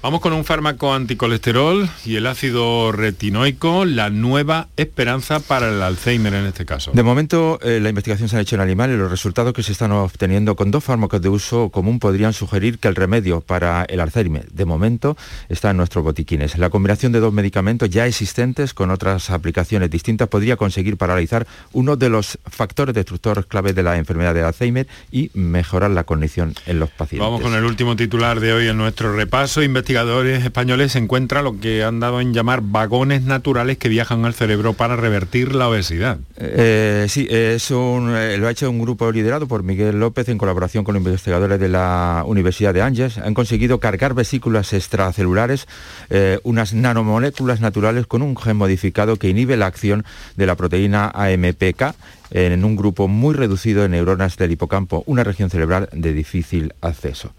Vamos 0.01 0.21
con 0.21 0.31
un 0.31 0.45
fármaco 0.45 0.93
anticolesterol 0.93 1.89
y 2.05 2.15
el 2.15 2.27
ácido 2.27 2.93
retinoico, 2.93 3.83
la 3.83 4.09
nueva 4.09 4.69
esperanza 4.77 5.41
para 5.41 5.67
el 5.67 5.81
Alzheimer 5.81 6.33
en 6.33 6.45
este 6.45 6.65
caso. 6.65 6.91
De 6.93 7.03
momento, 7.03 7.59
eh, 7.61 7.81
la 7.81 7.89
investigación 7.89 8.29
se 8.29 8.37
ha 8.37 8.39
hecho 8.39 8.55
en 8.55 8.61
animales 8.61 8.95
y 8.95 8.99
los 8.99 9.11
resultados 9.11 9.51
que 9.51 9.63
se 9.63 9.73
están 9.73 9.91
obteniendo 9.91 10.55
con 10.55 10.71
dos 10.71 10.81
fármacos 10.81 11.21
de 11.21 11.27
uso 11.27 11.67
común 11.71 11.99
podrían 12.05 12.33
sugerir 12.33 12.77
que 12.77 12.87
el 12.87 12.93
remedio 12.93 13.41
para 13.41 13.83
el 13.85 13.99
Alzheimer, 13.99 14.47
de 14.51 14.63
momento, 14.63 15.17
está 15.49 15.71
en 15.71 15.77
nuestros 15.77 16.03
botiquines. 16.03 16.55
La 16.55 16.69
combinación 16.69 17.11
de 17.11 17.19
dos 17.19 17.33
medicamentos 17.33 17.89
ya 17.89 18.05
existentes 18.05 18.75
con 18.75 18.91
otras 18.91 19.31
aplicaciones 19.31 19.89
distintas 19.89 20.27
podría 20.27 20.55
conseguir 20.55 20.97
paralizar 20.97 21.47
uno 21.73 21.95
de 21.95 22.09
los 22.09 22.37
factores 22.45 22.93
destructores 22.93 23.47
clave 23.47 23.73
de 23.73 23.81
la 23.81 23.97
enfermedad 23.97 24.35
de 24.35 24.43
Alzheimer 24.43 24.87
y 25.11 25.31
mejorar 25.33 25.89
la 25.89 26.03
condición 26.03 26.53
en 26.67 26.77
los 26.77 26.91
pacientes. 26.91 27.25
Vamos 27.25 27.41
con 27.41 27.55
el 27.55 27.65
último 27.65 27.95
titular 27.95 28.39
de 28.39 28.53
hoy 28.53 28.67
en 28.67 28.77
nuestro 28.77 29.15
repaso. 29.15 29.63
Investigadores 29.63 30.43
españoles 30.45 30.95
encuentran 30.95 31.43
lo 31.43 31.59
que 31.59 31.83
han 31.83 31.99
dado 31.99 32.21
en 32.21 32.35
llamar 32.35 32.61
vagones 32.61 33.23
naturales 33.23 33.79
que 33.79 33.89
viajan 33.89 34.25
al 34.25 34.35
cerebro 34.35 34.73
para 34.73 34.95
revertir 34.95 35.55
la 35.55 35.69
obesidad. 35.69 36.19
Eh, 36.37 37.07
sí, 37.09 37.25
es 37.31 37.71
un, 37.71 38.13
eh, 38.15 38.37
lo 38.37 38.47
ha 38.47 38.51
hecho 38.51 38.69
un 38.69 38.79
grupo 38.79 39.11
liderado 39.11 39.47
por 39.47 39.63
Miguel 39.63 39.99
López 39.99 40.29
en 40.29 40.37
colaboración 40.37 40.83
con 40.83 40.95
investigadores 40.95 41.59
de 41.59 41.69
la 41.69 41.94
Universidad 42.25 42.73
de 42.73 42.81
Angers 42.81 43.17
han 43.17 43.33
conseguido 43.33 43.79
cargar 43.79 44.13
vesículas 44.13 44.73
extracelulares, 44.73 45.67
eh, 46.09 46.39
unas 46.43 46.73
nanomoléculas 46.73 47.61
naturales 47.61 48.07
con 48.07 48.21
un 48.21 48.35
gen 48.37 48.57
modificado 48.57 49.17
que 49.17 49.29
inhibe 49.29 49.57
la 49.57 49.67
acción 49.67 50.05
de 50.35 50.45
la 50.45 50.55
proteína 50.55 51.11
AMPK 51.13 51.95
en 52.31 52.65
un 52.65 52.75
grupo 52.75 53.07
muy 53.07 53.33
reducido 53.33 53.83
de 53.83 53.89
neuronas 53.89 54.37
del 54.37 54.51
hipocampo, 54.51 55.03
una 55.05 55.23
región 55.23 55.49
cerebral 55.49 55.89
de 55.91 56.13
difícil 56.13 56.73
acceso. 56.81 57.33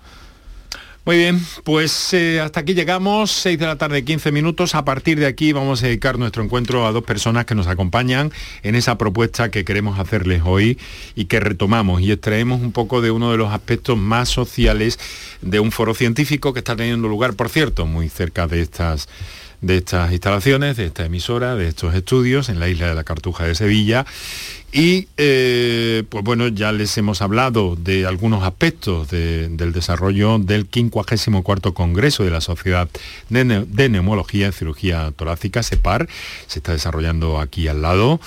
Muy 1.07 1.19
bien, 1.19 1.41
pues 1.63 2.13
eh, 2.15 2.41
hasta 2.41 2.59
aquí 2.59 2.75
llegamos, 2.75 3.31
6 3.31 3.61
de 3.61 3.67
la 3.67 3.79
tarde, 3.79 4.05
15 4.05 4.33
minutos. 4.33 4.75
A 4.75 4.85
partir 4.85 5.21
de 5.21 5.27
aquí 5.27 5.53
vamos 5.53 5.81
a 5.81 5.87
dedicar 5.87 6.19
nuestro 6.19 6.43
encuentro 6.43 6.85
a 6.85 6.91
dos 6.91 7.05
personas 7.05 7.45
que 7.45 7.55
nos 7.55 7.69
acompañan 7.69 8.33
en 8.65 8.75
esa 8.75 8.99
propuesta 8.99 9.53
que 9.53 9.65
queremos 9.65 10.01
hacerles 10.01 10.43
hoy 10.45 10.81
y 11.15 11.27
que 11.27 11.39
retomamos 11.39 12.03
y 12.03 12.11
extraemos 12.11 12.61
un 12.61 12.73
poco 12.73 13.03
de 13.03 13.13
uno 13.13 13.31
de 13.31 13.37
los 13.37 13.53
aspectos 13.53 13.97
más 13.97 14.29
sociales 14.29 14.99
de 15.43 15.61
un 15.61 15.71
foro 15.71 15.95
científico 15.95 16.53
que 16.53 16.59
está 16.59 16.75
teniendo 16.75 17.07
lugar, 17.07 17.35
por 17.35 17.51
cierto, 17.51 17.87
muy 17.87 18.09
cerca 18.09 18.49
de 18.49 18.63
estas 18.63 19.09
de 19.67 19.79
estas 19.79 20.13
instalaciones, 20.13 20.77
de 20.77 20.87
esta 20.87 21.05
emisora, 21.05 21.57
de 21.57 21.69
estos 21.69 21.95
estudios 21.95 22.49
en 22.49 22.61
la 22.61 22.69
isla 22.69 22.89
de 22.89 22.95
la 22.95 23.05
Cartuja 23.05 23.45
de 23.45 23.55
Sevilla. 23.55 24.07
Y 24.73 25.09
eh, 25.17 26.05
pues 26.09 26.23
bueno, 26.23 26.49
ya 26.49 26.73
les 26.73 26.97
hemos 26.99 27.23
hablado 27.23 27.77
de 27.77 28.07
algunos 28.07 28.45
aspectos 28.45 29.09
del 29.09 29.73
desarrollo 29.73 30.39
del 30.39 30.69
54 30.71 31.73
Congreso 31.73 32.25
de 32.25 32.31
la 32.31 32.41
Sociedad 32.41 32.89
de, 33.31 33.89
Neumología 33.89 34.49
y 34.49 34.53
Cirugía 34.53 35.13
Torácica, 35.17 35.63
SEPAR, 35.63 36.09
se 36.47 36.59
está 36.59 36.73
desarrollando 36.73 37.41
aquí 37.41 37.69
al 37.69 37.83
lado. 37.83 38.21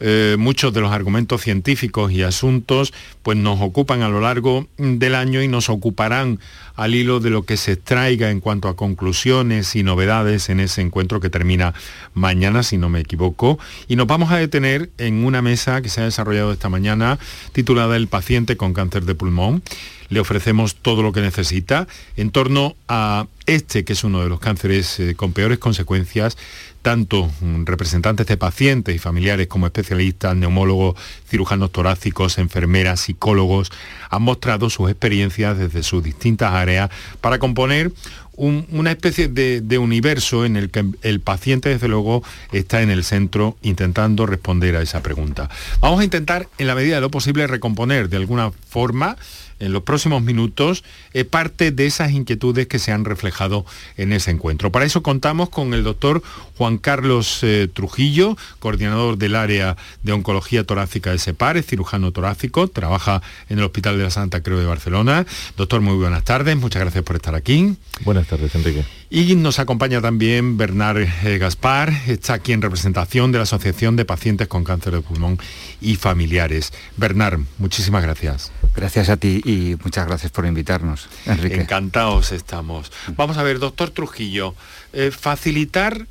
Eh, 0.00 0.36
muchos 0.38 0.72
de 0.72 0.80
los 0.80 0.92
argumentos 0.92 1.42
científicos 1.42 2.10
y 2.10 2.22
asuntos 2.22 2.94
pues 3.22 3.36
nos 3.36 3.60
ocupan 3.60 4.00
a 4.00 4.08
lo 4.08 4.20
largo 4.20 4.66
del 4.78 5.14
año 5.14 5.42
y 5.42 5.48
nos 5.48 5.68
ocuparán 5.68 6.40
al 6.74 6.94
hilo 6.94 7.20
de 7.20 7.28
lo 7.28 7.42
que 7.42 7.58
se 7.58 7.72
extraiga 7.72 8.30
en 8.30 8.40
cuanto 8.40 8.68
a 8.68 8.76
conclusiones 8.76 9.76
y 9.76 9.82
novedades 9.82 10.48
en 10.48 10.60
ese 10.60 10.80
encuentro 10.80 11.20
que 11.20 11.28
termina 11.28 11.74
mañana, 12.14 12.62
si 12.62 12.78
no 12.78 12.88
me 12.88 13.00
equivoco. 13.00 13.58
Y 13.88 13.96
nos 13.96 14.06
vamos 14.06 14.32
a 14.32 14.38
detener 14.38 14.88
en 14.96 15.24
una 15.26 15.42
mesa 15.42 15.82
que 15.82 15.90
se 15.90 16.00
ha 16.00 16.04
desarrollado 16.04 16.52
esta 16.52 16.70
mañana 16.70 17.18
titulada 17.52 17.96
El 17.96 18.08
paciente 18.08 18.56
con 18.56 18.72
cáncer 18.72 19.04
de 19.04 19.14
pulmón 19.14 19.62
le 20.10 20.20
ofrecemos 20.20 20.74
todo 20.74 21.02
lo 21.02 21.12
que 21.12 21.20
necesita 21.20 21.86
en 22.16 22.30
torno 22.30 22.76
a 22.88 23.26
este, 23.46 23.84
que 23.84 23.94
es 23.94 24.04
uno 24.04 24.22
de 24.22 24.28
los 24.28 24.40
cánceres 24.40 25.00
eh, 25.00 25.14
con 25.14 25.32
peores 25.32 25.58
consecuencias 25.58 26.36
tanto 26.82 27.30
mm, 27.40 27.64
representantes 27.64 28.26
de 28.26 28.36
pacientes 28.36 28.94
y 28.94 28.98
familiares 28.98 29.46
como 29.46 29.66
especialistas, 29.66 30.36
neumólogos, 30.36 30.96
cirujanos 31.28 31.70
torácicos, 31.72 32.38
enfermeras, 32.38 33.00
psicólogos, 33.00 33.70
han 34.08 34.22
mostrado 34.22 34.70
sus 34.70 34.90
experiencias 34.90 35.58
desde 35.58 35.82
sus 35.82 36.02
distintas 36.02 36.52
áreas 36.52 36.90
para 37.20 37.38
componer 37.38 37.92
una 38.40 38.90
especie 38.90 39.28
de, 39.28 39.60
de, 39.60 39.76
universo 39.76 40.46
en 40.46 40.56
el 40.56 40.70
que 40.70 40.86
el 41.02 41.20
paciente, 41.20 41.68
desde 41.68 41.88
luego, 41.88 42.22
está 42.52 42.80
en 42.80 42.88
el 42.88 43.04
centro 43.04 43.58
intentando 43.60 44.24
responder 44.24 44.76
a 44.76 44.82
esa 44.82 45.02
pregunta. 45.02 45.50
Vamos 45.80 46.00
a 46.00 46.04
intentar, 46.04 46.48
en 46.56 46.66
la 46.66 46.74
medida 46.74 46.94
de 46.94 47.00
lo 47.02 47.10
posible, 47.10 47.46
recomponer 47.46 48.08
de 48.08 48.16
alguna 48.16 48.50
forma 48.50 49.18
en 49.60 49.72
los 49.72 49.82
próximos 49.82 50.22
minutos 50.22 50.82
eh, 51.12 51.24
parte 51.24 51.70
de 51.70 51.86
esas 51.86 52.12
inquietudes 52.12 52.66
que 52.66 52.78
se 52.78 52.92
han 52.92 53.04
reflejado 53.04 53.64
en 53.96 54.12
ese 54.12 54.30
encuentro. 54.30 54.72
Para 54.72 54.84
eso 54.84 55.02
contamos 55.02 55.50
con 55.50 55.74
el 55.74 55.84
doctor 55.84 56.22
Juan 56.56 56.78
Carlos 56.78 57.40
eh, 57.42 57.68
Trujillo, 57.72 58.36
coordinador 58.58 59.18
del 59.18 59.36
área 59.36 59.76
de 60.02 60.12
oncología 60.12 60.64
torácica 60.64 61.12
de 61.12 61.18
SEPAR, 61.18 61.56
es 61.56 61.66
cirujano 61.66 62.10
torácico, 62.12 62.68
trabaja 62.68 63.22
en 63.48 63.58
el 63.58 63.64
Hospital 63.64 63.98
de 63.98 64.04
la 64.04 64.10
Santa 64.10 64.42
Cruz 64.42 64.60
de 64.60 64.66
Barcelona. 64.66 65.26
Doctor, 65.56 65.80
muy 65.80 65.96
buenas 65.96 66.24
tardes, 66.24 66.56
muchas 66.56 66.82
gracias 66.82 67.04
por 67.04 67.16
estar 67.16 67.34
aquí. 67.34 67.76
Buenas 68.04 68.26
tardes, 68.26 68.54
Enrique. 68.54 68.84
Y 69.12 69.34
nos 69.34 69.58
acompaña 69.58 70.00
también 70.00 70.56
Bernard 70.56 70.98
eh, 71.24 71.38
Gaspar, 71.38 71.92
está 72.06 72.34
aquí 72.34 72.52
en 72.52 72.62
representación 72.62 73.32
de 73.32 73.38
la 73.38 73.42
Asociación 73.42 73.96
de 73.96 74.04
Pacientes 74.04 74.46
con 74.46 74.62
Cáncer 74.62 74.94
de 74.94 75.00
Pulmón 75.00 75.36
y 75.80 75.96
Familiares. 75.96 76.72
Bernard, 76.96 77.40
muchísimas 77.58 78.04
gracias. 78.04 78.52
Gracias 78.76 79.08
a 79.08 79.16
ti 79.16 79.42
y 79.50 79.76
muchas 79.82 80.06
gracias 80.06 80.30
por 80.30 80.46
invitarnos, 80.46 81.08
Enrique. 81.26 81.60
Encantados 81.60 82.30
estamos. 82.30 82.92
Vamos 83.16 83.36
a 83.36 83.42
ver, 83.42 83.58
doctor 83.58 83.90
Trujillo, 83.90 84.54
eh, 84.92 85.10
facilitar 85.10 86.06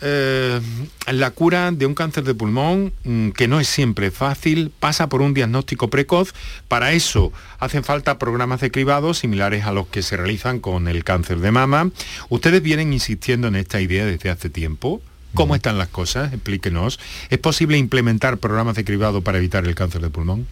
eh, 0.00 0.60
la 1.06 1.30
cura 1.30 1.70
de 1.70 1.86
un 1.86 1.94
cáncer 1.94 2.24
de 2.24 2.34
pulmón, 2.34 2.92
mm, 3.04 3.30
que 3.30 3.46
no 3.46 3.60
es 3.60 3.68
siempre 3.68 4.10
fácil, 4.10 4.72
pasa 4.80 5.08
por 5.08 5.22
un 5.22 5.34
diagnóstico 5.34 5.88
precoz. 5.88 6.34
Para 6.66 6.92
eso 6.92 7.32
hacen 7.60 7.84
falta 7.84 8.18
programas 8.18 8.60
de 8.60 8.72
cribado 8.72 9.14
similares 9.14 9.64
a 9.66 9.72
los 9.72 9.86
que 9.86 10.02
se 10.02 10.16
realizan 10.16 10.58
con 10.58 10.88
el 10.88 11.04
cáncer 11.04 11.38
de 11.38 11.52
mama. 11.52 11.90
Ustedes 12.28 12.60
vienen 12.60 12.92
insistiendo 12.92 13.46
en 13.46 13.54
esta 13.54 13.80
idea 13.80 14.04
desde 14.04 14.30
hace 14.30 14.50
tiempo. 14.50 15.00
¿Cómo 15.32 15.54
están 15.54 15.78
las 15.78 15.88
cosas? 15.88 16.32
Explíquenos. 16.32 17.00
¿Es 17.28 17.38
posible 17.38 17.76
implementar 17.78 18.38
programas 18.38 18.76
de 18.76 18.84
cribado 18.84 19.22
para 19.22 19.38
evitar 19.38 19.64
el 19.64 19.74
cáncer 19.74 20.00
de 20.00 20.10
pulmón? 20.10 20.46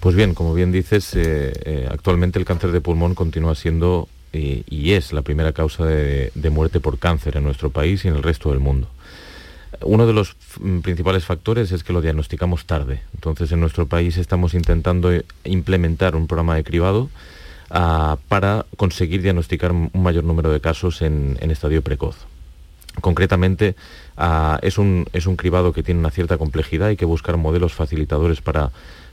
Pues 0.00 0.16
bien, 0.16 0.34
como 0.34 0.54
bien 0.54 0.72
dices, 0.72 1.14
eh, 1.14 1.52
eh, 1.64 1.88
actualmente 1.90 2.38
el 2.38 2.46
cáncer 2.46 2.72
de 2.72 2.80
pulmón 2.80 3.14
continúa 3.14 3.54
siendo 3.54 4.08
y 4.32 4.92
es 4.92 5.12
la 5.12 5.22
primera 5.22 5.52
causa 5.52 5.84
de, 5.84 6.50
muerte 6.50 6.78
por 6.78 6.98
cáncer 6.98 7.36
en 7.36 7.42
nuestro 7.42 7.70
país 7.70 8.04
y 8.04 8.08
en 8.08 8.14
el 8.14 8.22
resto 8.22 8.50
del 8.50 8.60
mundo. 8.60 8.88
Uno 9.82 10.06
de 10.06 10.12
los 10.12 10.36
mm, 10.60 10.80
principales 10.80 11.24
factores 11.24 11.72
es 11.72 11.82
que 11.84 11.92
lo 11.92 12.00
diagnosticamos 12.00 12.64
tarde. 12.64 13.02
Entonces, 13.14 13.50
en 13.52 13.60
nuestro 13.60 13.86
país 13.86 14.16
estamos 14.16 14.54
intentando 14.54 15.12
eh, 15.12 15.24
implementar 15.44 16.16
un 16.16 16.26
programa 16.26 16.54
de 16.54 16.64
cribado 16.64 17.10
ah, 17.70 18.16
para 18.28 18.66
conseguir 18.76 19.20
diagnosticar 19.20 19.72
un 19.72 19.90
mayor 19.94 20.24
número 20.24 20.50
de 20.50 20.60
casos 20.60 21.02
en, 21.02 21.38
estadio 21.40 21.82
precoz. 21.82 22.16
Concretamente, 23.00 23.74
ah, 24.16 24.58
es, 24.62 24.78
un, 24.78 25.06
es, 25.12 25.26
un, 25.26 25.36
cribado 25.36 25.72
que 25.72 25.82
tiene 25.82 26.00
una 26.00 26.10
cierta 26.10 26.38
complejidad, 26.38 26.88
hay 26.88 26.96
que 26.96 27.04
buscar 27.04 27.36
modelos 27.36 27.72
facilitadores 27.72 28.40
para, 28.40 28.70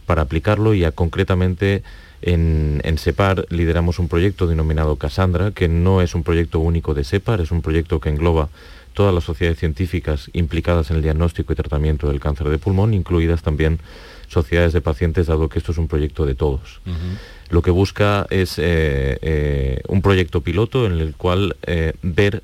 para 0.08 0.24
aplicarlo 0.24 0.74
y 0.74 0.90
concretamente 0.94 1.84
en, 2.24 2.82
en, 2.84 2.98
SEPAR 2.98 3.46
lideramos 3.52 4.00
un 4.00 4.08
proyecto 4.08 4.48
denominado 4.48 4.96
Cassandra, 4.96 5.52
que 5.52 5.68
no 5.68 6.02
es 6.02 6.16
un 6.16 6.24
proyecto 6.24 6.60
único 6.60 6.96
de 6.96 7.04
SEPAR, 7.04 7.42
es 7.42 7.52
un 7.52 7.62
proyecto 7.62 8.00
que 8.00 8.10
engloba 8.10 8.50
todas 8.94 9.14
las 9.14 9.26
sociedades 9.26 9.60
científicas 9.60 10.32
implicadas 10.34 10.90
en 10.90 10.96
el 10.96 11.04
diagnóstico 11.04 11.54
y 11.54 11.56
tratamiento 11.56 12.08
del 12.08 12.20
cáncer 12.20 12.50
de 12.50 12.58
pulmón, 12.58 12.96
incluidas 12.96 13.44
también 13.44 13.80
sociedades 14.28 14.74
de 14.74 14.82
pacientes, 14.82 15.28
dado 15.28 15.50
que 15.50 15.60
esto 15.60 15.72
es 15.72 15.78
un 15.78 15.88
proyecto 15.88 16.26
de 16.26 16.34
todos. 16.34 16.82
Lo 17.50 17.62
que 17.62 17.70
busca 17.70 18.26
es 18.32 18.58
eh, 18.58 19.20
eh, 19.22 19.82
un 19.88 20.02
proyecto 20.02 20.42
piloto 20.42 20.88
en 20.88 20.94
el 20.94 21.14
cual 21.14 21.56
eh, 21.68 21.94
ver 22.02 22.42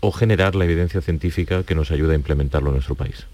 o 0.00 0.12
generar 0.12 0.54
la 0.54 0.64
evidencia 0.64 1.00
científica 1.00 1.62
que 1.62 1.74
nos 1.74 1.90
ayude 1.90 2.12
a 2.12 2.16
implementarlo 2.16 2.68
en 2.68 2.74
nuestro 2.74 2.94
país. 2.94 3.24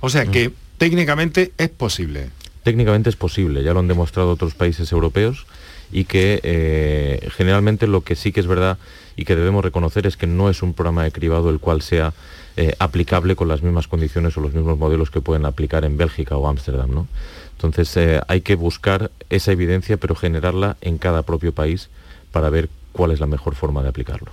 O 0.00 0.08
sea 0.08 0.24
que 0.24 0.52
técnicamente 0.78 1.52
es 1.58 1.68
posible. 1.68 2.30
Técnicamente 2.64 3.10
es 3.10 3.16
posible, 3.16 3.62
ya 3.62 3.72
lo 3.72 3.80
han 3.80 3.88
demostrado 3.88 4.30
otros 4.30 4.54
países 4.54 4.90
europeos 4.90 5.46
y 5.92 6.06
que 6.06 7.20
generalmente 7.36 7.86
lo 7.86 8.00
que 8.00 8.16
sí 8.16 8.32
que 8.32 8.40
es 8.40 8.46
verdad 8.46 8.78
y 9.16 9.24
que 9.24 9.36
debemos 9.36 9.64
reconocer 9.64 10.06
es 10.06 10.16
que 10.16 10.26
no 10.26 10.50
es 10.50 10.62
un 10.62 10.74
programa 10.74 11.04
de 11.04 11.12
cribado 11.12 11.50
el 11.50 11.60
cual 11.60 11.82
sea 11.82 12.12
eh, 12.56 12.74
aplicable 12.78 13.34
con 13.34 13.48
las 13.48 13.62
mismas 13.62 13.88
condiciones 13.88 14.36
o 14.36 14.40
los 14.40 14.54
mismos 14.54 14.78
modelos 14.78 15.10
que 15.10 15.20
pueden 15.20 15.44
aplicar 15.44 15.84
en 15.84 15.96
Bélgica 15.96 16.36
o 16.36 16.48
Ámsterdam. 16.48 16.88
¿no? 16.92 17.08
Entonces 17.56 17.96
eh, 17.96 18.20
hay 18.28 18.42
que 18.42 18.54
buscar 18.54 19.10
esa 19.28 19.52
evidencia 19.52 19.96
pero 19.96 20.14
generarla 20.14 20.76
en 20.80 20.98
cada 20.98 21.22
propio 21.22 21.52
país 21.52 21.88
para 22.30 22.50
ver 22.50 22.68
cuál 22.92 23.10
es 23.10 23.20
la 23.20 23.26
mejor 23.26 23.56
forma 23.56 23.82
de 23.82 23.88
aplicarlo. 23.88 24.30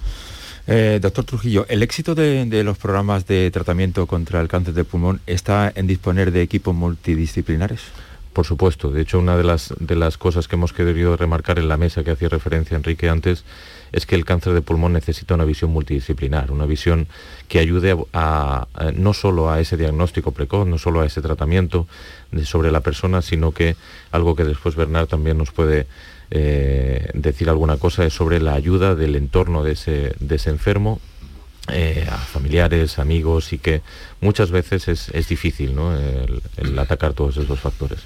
Eh, 0.67 0.99
doctor 1.01 1.25
Trujillo, 1.25 1.65
¿el 1.67 1.81
éxito 1.81 2.13
de, 2.13 2.45
de, 2.45 2.63
los 2.63 2.77
programas 2.77 3.25
de 3.25 3.49
tratamiento 3.49 4.05
contra 4.05 4.39
el 4.39 4.47
cáncer 4.47 4.75
de 4.75 4.83
pulmón 4.83 5.19
está 5.25 5.71
en 5.73 5.87
disponer 5.87 6.31
de 6.31 6.43
equipos 6.43 6.75
multidisciplinares? 6.75 7.81
Por 8.33 8.45
supuesto, 8.45 8.91
de 8.91 9.01
hecho 9.01 9.19
una 9.19 9.35
de 9.35 9.43
las, 9.43 9.73
de 9.77 9.95
las 9.95 10.17
cosas 10.17 10.47
que 10.47 10.55
hemos 10.55 10.71
querido 10.71 11.17
remarcar 11.17 11.59
en 11.59 11.67
la 11.67 11.75
mesa 11.75 12.03
que 12.03 12.11
hacía 12.11 12.29
referencia 12.29 12.77
Enrique 12.77 13.09
antes 13.09 13.43
es 13.91 14.05
que 14.05 14.15
el 14.15 14.23
cáncer 14.23 14.53
de 14.53 14.61
pulmón 14.61 14.93
necesita 14.93 15.33
una 15.33 15.43
visión 15.43 15.71
multidisciplinar, 15.71 16.51
una 16.51 16.65
visión 16.65 17.07
que 17.47 17.59
ayude 17.59 17.97
a, 18.13 18.67
no 18.95 19.13
solo 19.13 19.51
a 19.51 19.59
ese 19.59 19.75
diagnóstico 19.75 20.31
precoz, 20.31 20.65
no 20.65 20.77
solo 20.77 21.01
a 21.01 21.05
ese 21.05 21.21
tratamiento 21.21 21.87
sobre 22.45 22.71
la 22.71 22.79
persona, 22.79 23.21
sino 23.21 23.51
que 23.51 23.75
algo 24.11 24.35
que 24.35 24.45
después 24.45 24.75
Bernard 24.75 25.07
también 25.07 25.37
nos 25.37 25.51
puede 25.51 25.87
eh, 26.29 27.09
decir 27.13 27.49
alguna 27.49 27.75
cosa 27.75 28.05
es 28.05 28.13
sobre 28.13 28.39
la 28.39 28.53
ayuda 28.53 28.95
del 28.95 29.17
entorno 29.17 29.63
de 29.63 29.73
ese, 29.73 30.15
enfermo 30.49 31.01
eh, 31.69 32.07
a 32.09 32.17
familiares, 32.17 32.97
amigos 32.97 33.51
y 33.51 33.57
que 33.57 33.81
muchas 34.21 34.51
veces 34.51 34.87
es, 34.87 35.27
difícil 35.27 35.75
el, 36.57 36.79
atacar 36.79 37.11
todos 37.11 37.35
esos 37.35 37.59
factores. 37.59 37.99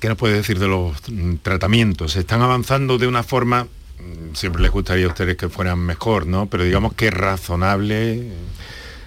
¿Qué 0.00 0.08
nos 0.08 0.18
puede 0.18 0.34
decir 0.34 0.58
de 0.58 0.68
los 0.68 0.96
tratamientos? 1.42 2.16
¿Están 2.16 2.42
avanzando 2.42 2.98
de 2.98 3.06
una 3.06 3.22
forma 3.22 3.66
Mm, 3.98 4.34
siempre 4.34 4.62
les 4.62 4.70
gustaría 4.70 5.06
a 5.06 5.08
ustedes 5.08 5.36
que 5.36 5.48
fueran 5.48 5.78
mejor, 5.78 6.26
¿no? 6.26 6.46
Pero 6.46 6.64
digamos 6.64 6.94
que 6.94 7.10
razonable. 7.10 8.30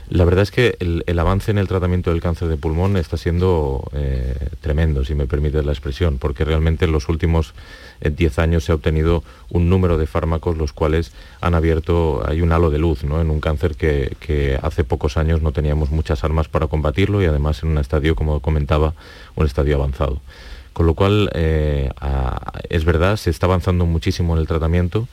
La 0.10 0.26
verdad 0.26 0.42
es 0.42 0.50
que 0.50 0.76
el, 0.80 1.20
avance 1.20 1.52
en 1.52 1.60
el 1.60 1.68
tratamiento 1.68 2.10
del 2.10 2.20
cáncer 2.20 2.48
de 2.48 2.58
pulmón 2.58 2.98
está 2.98 3.16
siendo 3.16 3.88
eh, 3.94 4.34
tremendo, 4.60 5.06
si 5.06 5.14
me 5.14 5.28
permite 5.28 5.62
la 5.62 5.72
expresión, 5.72 6.18
porque 6.18 6.44
realmente 6.44 6.86
en 6.86 6.92
los 6.92 7.10
últimos 7.10 7.54
10 8.02 8.38
eh, 8.38 8.42
años 8.42 8.64
se 8.64 8.72
ha 8.72 8.76
obtenido 8.76 9.24
un 9.52 9.70
número 9.70 10.00
de 10.00 10.08
fármacos 10.08 10.58
los 10.58 10.74
cuales 10.74 11.12
han 11.42 11.54
abierto, 11.54 12.28
hay 12.28 12.42
un 12.42 12.52
halo 12.52 12.72
de 12.72 12.80
luz 12.80 13.04
¿no? 13.04 13.22
en 13.22 13.30
un 13.30 13.40
cáncer 13.40 13.76
que, 13.76 14.58
hace 14.64 14.84
pocos 14.84 15.16
años 15.16 15.44
no 15.44 15.52
teníamos 15.52 15.92
muchas 15.92 16.24
armas 16.24 16.48
para 16.48 16.66
combatirlo 16.66 17.22
y 17.22 17.28
además 17.28 17.62
en 17.62 17.70
un 17.70 17.78
estadio, 17.78 18.16
como 18.16 18.40
comentaba, 18.40 18.96
un 19.36 19.46
estadio 19.46 19.76
avanzado. 19.76 20.22
Con 20.80 20.86
lo 20.86 20.94
cual, 20.94 21.30
eh, 21.34 21.90
es 22.70 22.86
verdad, 22.86 23.18
se 23.18 23.32
está 23.32 23.48
avanzando 23.48 23.86
muchísimo 23.86 24.34
en 24.34 24.40
el 24.40 24.48
tratamiento, 24.48 25.10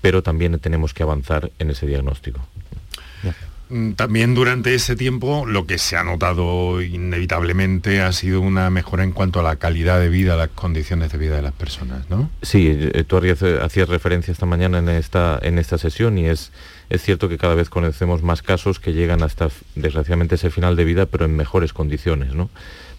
pero 0.00 0.24
también 0.24 0.58
tenemos 0.58 0.94
que 0.94 1.04
avanzar 1.04 1.52
en 1.60 1.70
ese 1.70 1.86
diagnóstico. 1.86 2.40
Mm, 3.68 3.92
también 3.92 4.34
durante 4.34 4.74
ese 4.74 4.96
tiempo 4.96 5.46
lo 5.46 5.64
que 5.64 5.78
se 5.78 5.96
ha 5.96 6.02
notado 6.02 6.82
inevitablemente 6.82 8.00
ha 8.00 8.10
sido 8.10 8.40
una 8.40 8.68
mejora 8.68 9.04
en 9.04 9.12
cuanto 9.12 9.38
a 9.38 9.44
la 9.44 9.54
calidad 9.54 10.00
de 10.00 10.08
vida, 10.08 10.34
las 10.34 10.48
condiciones 10.48 11.12
de 11.12 11.18
vida 11.18 11.36
de 11.36 11.42
las 11.42 11.52
personas, 11.52 12.10
¿no? 12.10 12.28
Sí, 12.42 12.76
eh, 12.76 13.04
tú 13.04 13.20
hacías 13.62 13.88
referencia 13.88 14.32
esta 14.32 14.46
mañana 14.46 14.78
en 14.78 14.88
esta, 14.88 15.38
en 15.40 15.60
esta 15.60 15.78
sesión 15.78 16.18
y 16.18 16.26
es, 16.26 16.50
es 16.90 17.00
cierto 17.00 17.28
que 17.28 17.38
cada 17.38 17.54
vez 17.54 17.70
conocemos 17.70 18.24
más 18.24 18.42
casos 18.42 18.80
que 18.80 18.92
llegan 18.92 19.22
hasta 19.22 19.50
desgraciadamente 19.76 20.34
ese 20.34 20.50
final 20.50 20.74
de 20.74 20.84
vida, 20.84 21.06
pero 21.06 21.26
en 21.26 21.36
mejores 21.36 21.72
condiciones, 21.72 22.34
¿no? 22.34 22.50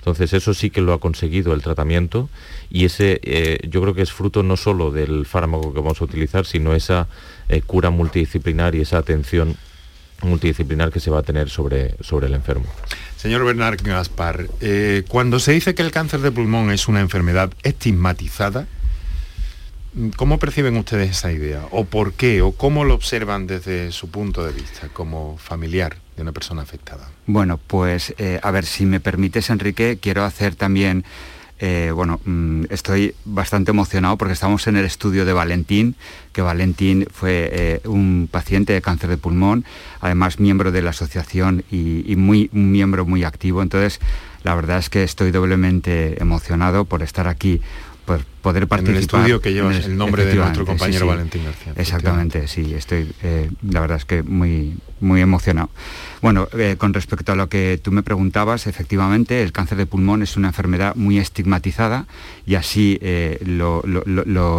Entonces 0.08 0.32
eso 0.32 0.54
sí 0.54 0.70
que 0.70 0.80
lo 0.80 0.94
ha 0.94 1.02
conseguido 1.02 1.54
el 1.54 1.62
tratamiento 1.62 2.30
y 2.70 2.86
ese 2.86 3.20
eh, 3.24 3.60
yo 3.70 3.82
creo 3.82 3.94
que 3.94 4.04
es 4.04 4.14
fruto 4.14 4.42
no 4.42 4.56
solo 4.56 4.90
del 4.90 5.26
fármaco 5.26 5.74
que 5.74 5.82
vamos 5.82 6.00
a 6.00 6.06
utilizar, 6.06 6.46
sino 6.46 6.74
esa 6.74 7.10
eh, 7.50 7.62
cura 7.62 7.90
multidisciplinar 7.90 8.74
y 8.74 8.80
esa 8.80 9.00
atención 9.00 9.58
multidisciplinar 10.22 10.94
que 10.94 11.02
se 11.02 11.12
va 11.12 11.20
a 11.20 11.24
tener 11.24 11.50
sobre, 11.50 11.96
sobre 12.00 12.28
el 12.28 12.36
enfermo. 12.36 12.68
Señor 13.18 13.44
Bernard 13.44 13.82
Gaspar, 13.84 14.48
eh, 14.62 15.04
cuando 15.10 15.40
se 15.40 15.52
dice 15.52 15.76
que 15.76 15.82
el 15.82 15.92
cáncer 15.92 16.22
de 16.22 16.32
pulmón 16.32 16.72
es 16.72 16.88
una 16.88 17.02
enfermedad 17.02 17.52
estigmatizada, 17.64 18.66
¿cómo 20.16 20.40
perciben 20.40 20.78
ustedes 20.78 21.12
esa 21.12 21.32
idea? 21.32 21.66
¿O 21.72 21.86
por 21.86 22.14
qué? 22.14 22.42
¿O 22.42 22.52
cómo 22.52 22.84
lo 22.84 22.94
observan 22.94 23.48
desde 23.48 23.92
su 23.92 24.10
punto 24.10 24.46
de 24.46 24.54
vista 24.54 24.90
como 24.90 25.38
familiar? 25.38 25.98
de 26.18 26.24
una 26.24 26.34
persona 26.34 26.64
afectada. 26.64 27.10
Bueno, 27.28 27.60
pues 27.66 28.14
eh, 28.18 28.40
a 28.44 28.52
ver, 28.52 28.66
si 28.66 28.86
me 28.86 29.00
permites, 29.00 29.50
Enrique, 29.50 30.00
quiero 30.02 30.26
hacer 30.26 30.56
también... 30.56 31.06
Eh, 31.60 31.92
bueno, 31.92 32.20
mm, 32.24 32.66
estoy 32.70 33.16
bastante 33.26 33.72
emocionado 33.72 34.16
porque 34.16 34.34
estamos 34.34 34.68
en 34.68 34.78
el 34.78 34.86
estudio 34.86 35.26
de 35.26 35.34
Valentín, 35.34 35.96
que 36.32 36.44
Valentín 36.44 37.08
fue 37.12 37.50
eh, 37.52 37.82
un 37.86 38.30
paciente 38.32 38.74
de 38.74 38.82
cáncer 38.84 39.10
de 39.10 39.18
pulmón, 39.18 39.66
además 40.00 40.40
miembro 40.40 40.72
de 40.72 40.84
la 40.84 40.92
asociación 40.92 41.64
y, 41.72 42.14
muy, 42.16 42.52
un 42.54 42.72
miembro 42.72 43.08
muy 43.08 43.24
activo. 43.24 43.64
Entonces, 43.64 44.00
la 44.44 44.54
verdad 44.54 44.78
es 44.78 44.92
que 44.92 45.02
estoy 45.02 45.32
doblemente 45.32 46.22
emocionado 46.22 46.86
por 46.86 47.02
estar 47.02 47.28
aquí 47.28 47.60
por 48.08 48.24
poder 48.42 48.68
participar. 48.68 48.90
En 48.90 48.96
el 48.96 49.04
estudio 49.04 49.42
que 49.42 49.52
lleva 49.52 49.76
el, 49.76 49.98
nombre 49.98 50.24
de 50.24 50.36
nuestro 50.36 50.66
compañero 50.66 51.08
Valentín 51.08 51.44
García. 51.44 51.74
Exactamente, 51.76 52.48
sí, 52.48 52.74
estoy, 52.74 53.12
la 53.70 53.82
verdad 53.82 53.98
es 53.98 54.06
que 54.06 54.24
muy, 54.24 54.78
muy 55.02 55.20
emocionado. 55.20 55.70
Bueno, 56.22 56.48
eh, 56.58 56.76
con 56.78 56.94
respecto 56.94 57.34
a 57.34 57.36
lo 57.36 57.50
que 57.50 57.78
tú 57.84 57.92
me 57.92 58.04
preguntabas, 58.04 58.66
efectivamente 58.66 59.44
el 59.44 59.52
cáncer 59.52 59.78
de 59.78 59.86
pulmón 59.86 60.24
es 60.24 60.38
una 60.38 60.48
enfermedad 60.48 60.96
muy 60.96 61.20
estigmatizada 61.20 62.06
y 62.46 62.56
así 62.56 62.98
eh, 63.02 63.40
lo, 63.46 63.82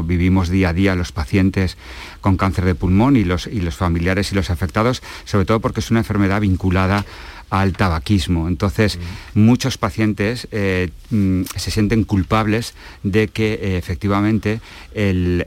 vivimos 0.03 0.51
día 0.51 0.69
a 0.69 0.73
día 0.75 0.95
los 0.95 1.11
pacientes 1.11 1.79
con 2.21 2.37
cáncer 2.37 2.67
de 2.67 2.75
pulmón 2.75 3.17
y 3.17 3.25
los, 3.25 3.47
y 3.47 3.63
los 3.63 3.77
familiares 3.77 4.31
y 4.31 4.35
los 4.35 4.51
afectados, 4.51 5.03
sobre 5.25 5.47
todo 5.47 5.61
porque 5.61 5.81
es 5.81 5.91
una 5.91 6.01
enfermedad 6.01 6.43
vinculada 6.43 7.07
al 7.51 7.73
tabaquismo. 7.73 8.49
Entonces, 8.49 8.99
mm. 9.35 9.41
muchos 9.41 9.79
pacientes 9.79 10.49
eh, 10.51 10.91
mm, 11.11 11.43
se 11.57 11.71
sienten 11.71 12.05
culpables 12.05 12.75
de 13.03 13.29
que 13.29 13.77
efectivamente 13.77 14.61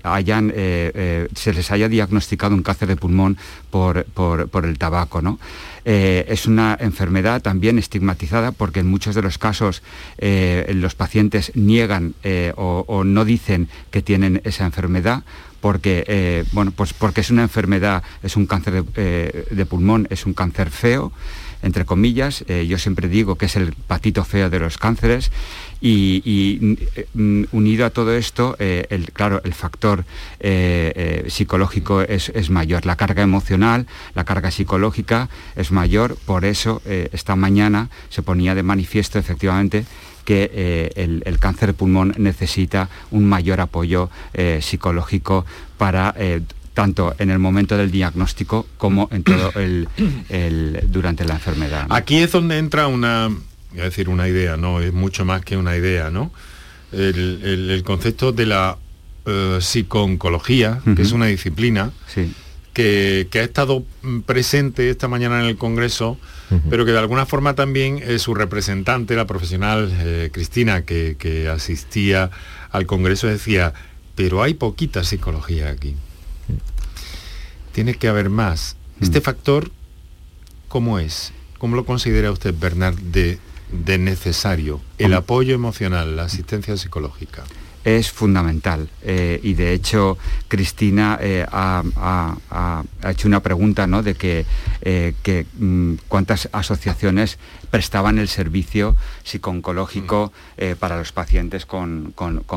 hayan, 0.04 0.50
se 0.54 1.54
les 1.54 1.72
haya 1.72 1.90
diagnosticado 1.90 2.56
un 2.56 2.64
cáncer 2.64 2.88
de 2.88 2.96
pulmón 2.96 3.38
por, 3.70 4.06
por 4.06 4.66
el 4.66 4.78
tabaco. 4.78 5.22
¿no? 5.22 5.40
Eh, 5.84 6.26
es 6.28 6.46
una 6.46 6.78
enfermedad 6.80 7.42
también 7.42 7.80
estigmatizada 7.80 8.52
porque 8.52 8.82
en 8.82 8.88
muchos 8.88 9.16
de 9.16 9.24
los 9.24 9.40
casos 9.40 9.82
eh, 10.20 10.72
los 10.76 10.94
pacientes 10.94 11.52
niegan 11.56 12.14
eh, 12.24 12.54
o, 12.56 13.04
no 13.04 13.26
dicen 13.26 13.68
que 13.90 14.04
tienen 14.04 14.42
esa 14.44 14.66
enfermedad 14.66 15.24
porque, 15.60 16.44
bueno, 16.54 16.72
pues 16.72 16.92
porque 16.92 17.22
es 17.22 17.30
una 17.30 17.44
enfermedad, 17.44 18.02
es 18.24 18.36
un 18.36 18.48
cáncer 18.48 18.84
de 18.84 19.66
pulmón, 19.70 20.08
es 20.10 20.26
un 20.26 20.34
cáncer 20.34 20.72
feo 20.72 21.12
entre 21.62 21.86
comillas. 21.86 22.44
Eh, 22.48 22.66
yo 22.68 22.78
siempre 22.78 23.08
digo 23.08 23.36
que 23.36 23.46
es 23.46 23.56
el 23.56 23.74
patito 23.74 24.24
feo 24.24 24.50
de 24.50 24.60
los 24.60 24.78
cánceres 24.78 25.32
y, 25.82 26.78
mm, 27.14 27.44
unido 27.52 27.86
a 27.86 27.90
todo 27.90 28.14
esto, 28.14 28.56
eh, 28.60 28.86
el, 28.90 29.12
claro, 29.12 29.42
el 29.44 29.54
factor 29.54 30.06
eh, 30.40 31.26
psicológico 31.28 32.02
es, 32.02 32.50
mayor, 32.50 32.86
la 32.86 32.96
carga 32.96 33.24
emocional, 33.24 33.88
la 34.14 34.24
carga 34.24 34.52
psicológica 34.52 35.30
es 35.56 35.72
mayor, 35.72 36.18
por 36.26 36.46
eso 36.46 36.82
esta 36.86 37.36
mañana 37.36 37.90
se 38.10 38.22
ponía 38.22 38.56
de 38.56 38.64
manifiesto 38.64 39.18
efectivamente 39.18 39.86
que 40.26 40.92
el, 40.96 41.40
cáncer 41.40 41.70
de 41.70 41.74
pulmón 41.74 42.14
necesita 42.18 42.90
un 43.10 43.26
mayor 43.26 43.60
apoyo 43.62 44.10
psicológico 44.60 45.46
para 45.78 46.14
tanto 46.74 47.16
en 47.20 47.30
el 47.30 47.40
momento 47.40 47.78
del 47.78 47.92
diagnóstico 47.92 48.68
como 48.78 49.10
en 49.12 49.24
todo 49.24 49.52
el, 49.56 50.80
durante 50.88 51.26
la 51.26 51.36
enfermedad. 51.36 51.88
Aquí 51.90 52.18
es 52.18 52.32
donde 52.32 52.58
entra 52.58 52.88
una, 52.88 53.30
decir 53.74 54.10
una 54.10 54.28
idea, 54.28 54.58
no, 54.58 54.82
es 54.82 54.94
mucho 54.94 55.26
más 55.26 55.44
que 55.44 55.58
una 55.58 55.76
idea, 55.76 56.10
¿no? 56.10 56.32
El, 56.92 57.82
concepto 57.86 58.32
de 58.34 58.46
la 58.46 58.78
uh, 59.26 59.62
psicooncología, 59.62 60.82
que 60.96 61.02
es 61.02 61.14
una 61.14 61.28
disciplina 61.28 61.92
que, 62.74 63.28
ha 63.34 63.38
estado 63.38 63.86
presente 64.26 64.90
esta 64.90 65.08
mañana 65.08 65.40
en 65.40 65.46
el 65.46 65.58
Congreso, 65.58 66.18
pero 66.70 66.86
que 66.86 66.92
de 66.92 67.00
alguna 67.00 67.26
forma 67.26 67.56
también 67.56 68.02
su 68.20 68.34
representante, 68.34 69.16
la 69.16 69.26
profesional 69.26 69.90
eh, 70.00 70.30
Cristina, 70.34 70.82
que, 70.82 71.16
que 71.18 71.48
asistía 71.48 72.30
al 72.72 72.86
Congreso, 72.86 73.28
decía, 73.28 73.74
pero 74.16 74.44
hay 74.44 74.54
poquita 74.54 75.06
psicología 75.06 75.70
aquí 75.70 75.96
tiene 77.72 77.96
que 77.96 78.08
haber 78.08 78.30
más. 78.30 78.76
Este 79.00 79.20
mm. 79.20 79.24
factor, 79.24 79.72
¿cómo 80.68 81.00
es? 81.00 81.34
¿Cómo 81.58 81.76
lo 81.76 81.86
considera 81.86 82.32
usted, 82.32 82.54
Bernard, 82.58 82.96
de, 82.96 83.40
necesario? 83.98 84.82
El 84.98 85.14
apoyo 85.14 85.54
emocional, 85.54 86.16
la 86.16 86.24
asistencia 86.24 86.76
psicológica 86.78 87.44
es 87.84 88.12
fundamental 88.12 88.90
eh, 89.04 89.40
y 89.42 89.54
de 89.54 89.74
hecho 89.74 90.18
Cristina 90.48 91.18
eh, 91.22 91.46
ha, 91.52 91.84
hecho 93.08 93.28
una 93.28 93.42
pregunta 93.42 93.88
¿no? 93.88 94.04
de 94.04 94.16
que, 94.16 94.46
eh, 94.82 95.14
que 95.24 95.46
mm, 95.58 95.96
cuántas 96.08 96.50
asociaciones 96.52 97.40
prestaban 97.72 98.20
el 98.20 98.28
servicio 98.28 98.96
psiconcológico 99.24 100.32
mm. 100.58 100.76
para 100.78 100.98
los 100.98 101.12
pacientes 101.12 101.66
con, 101.66 102.14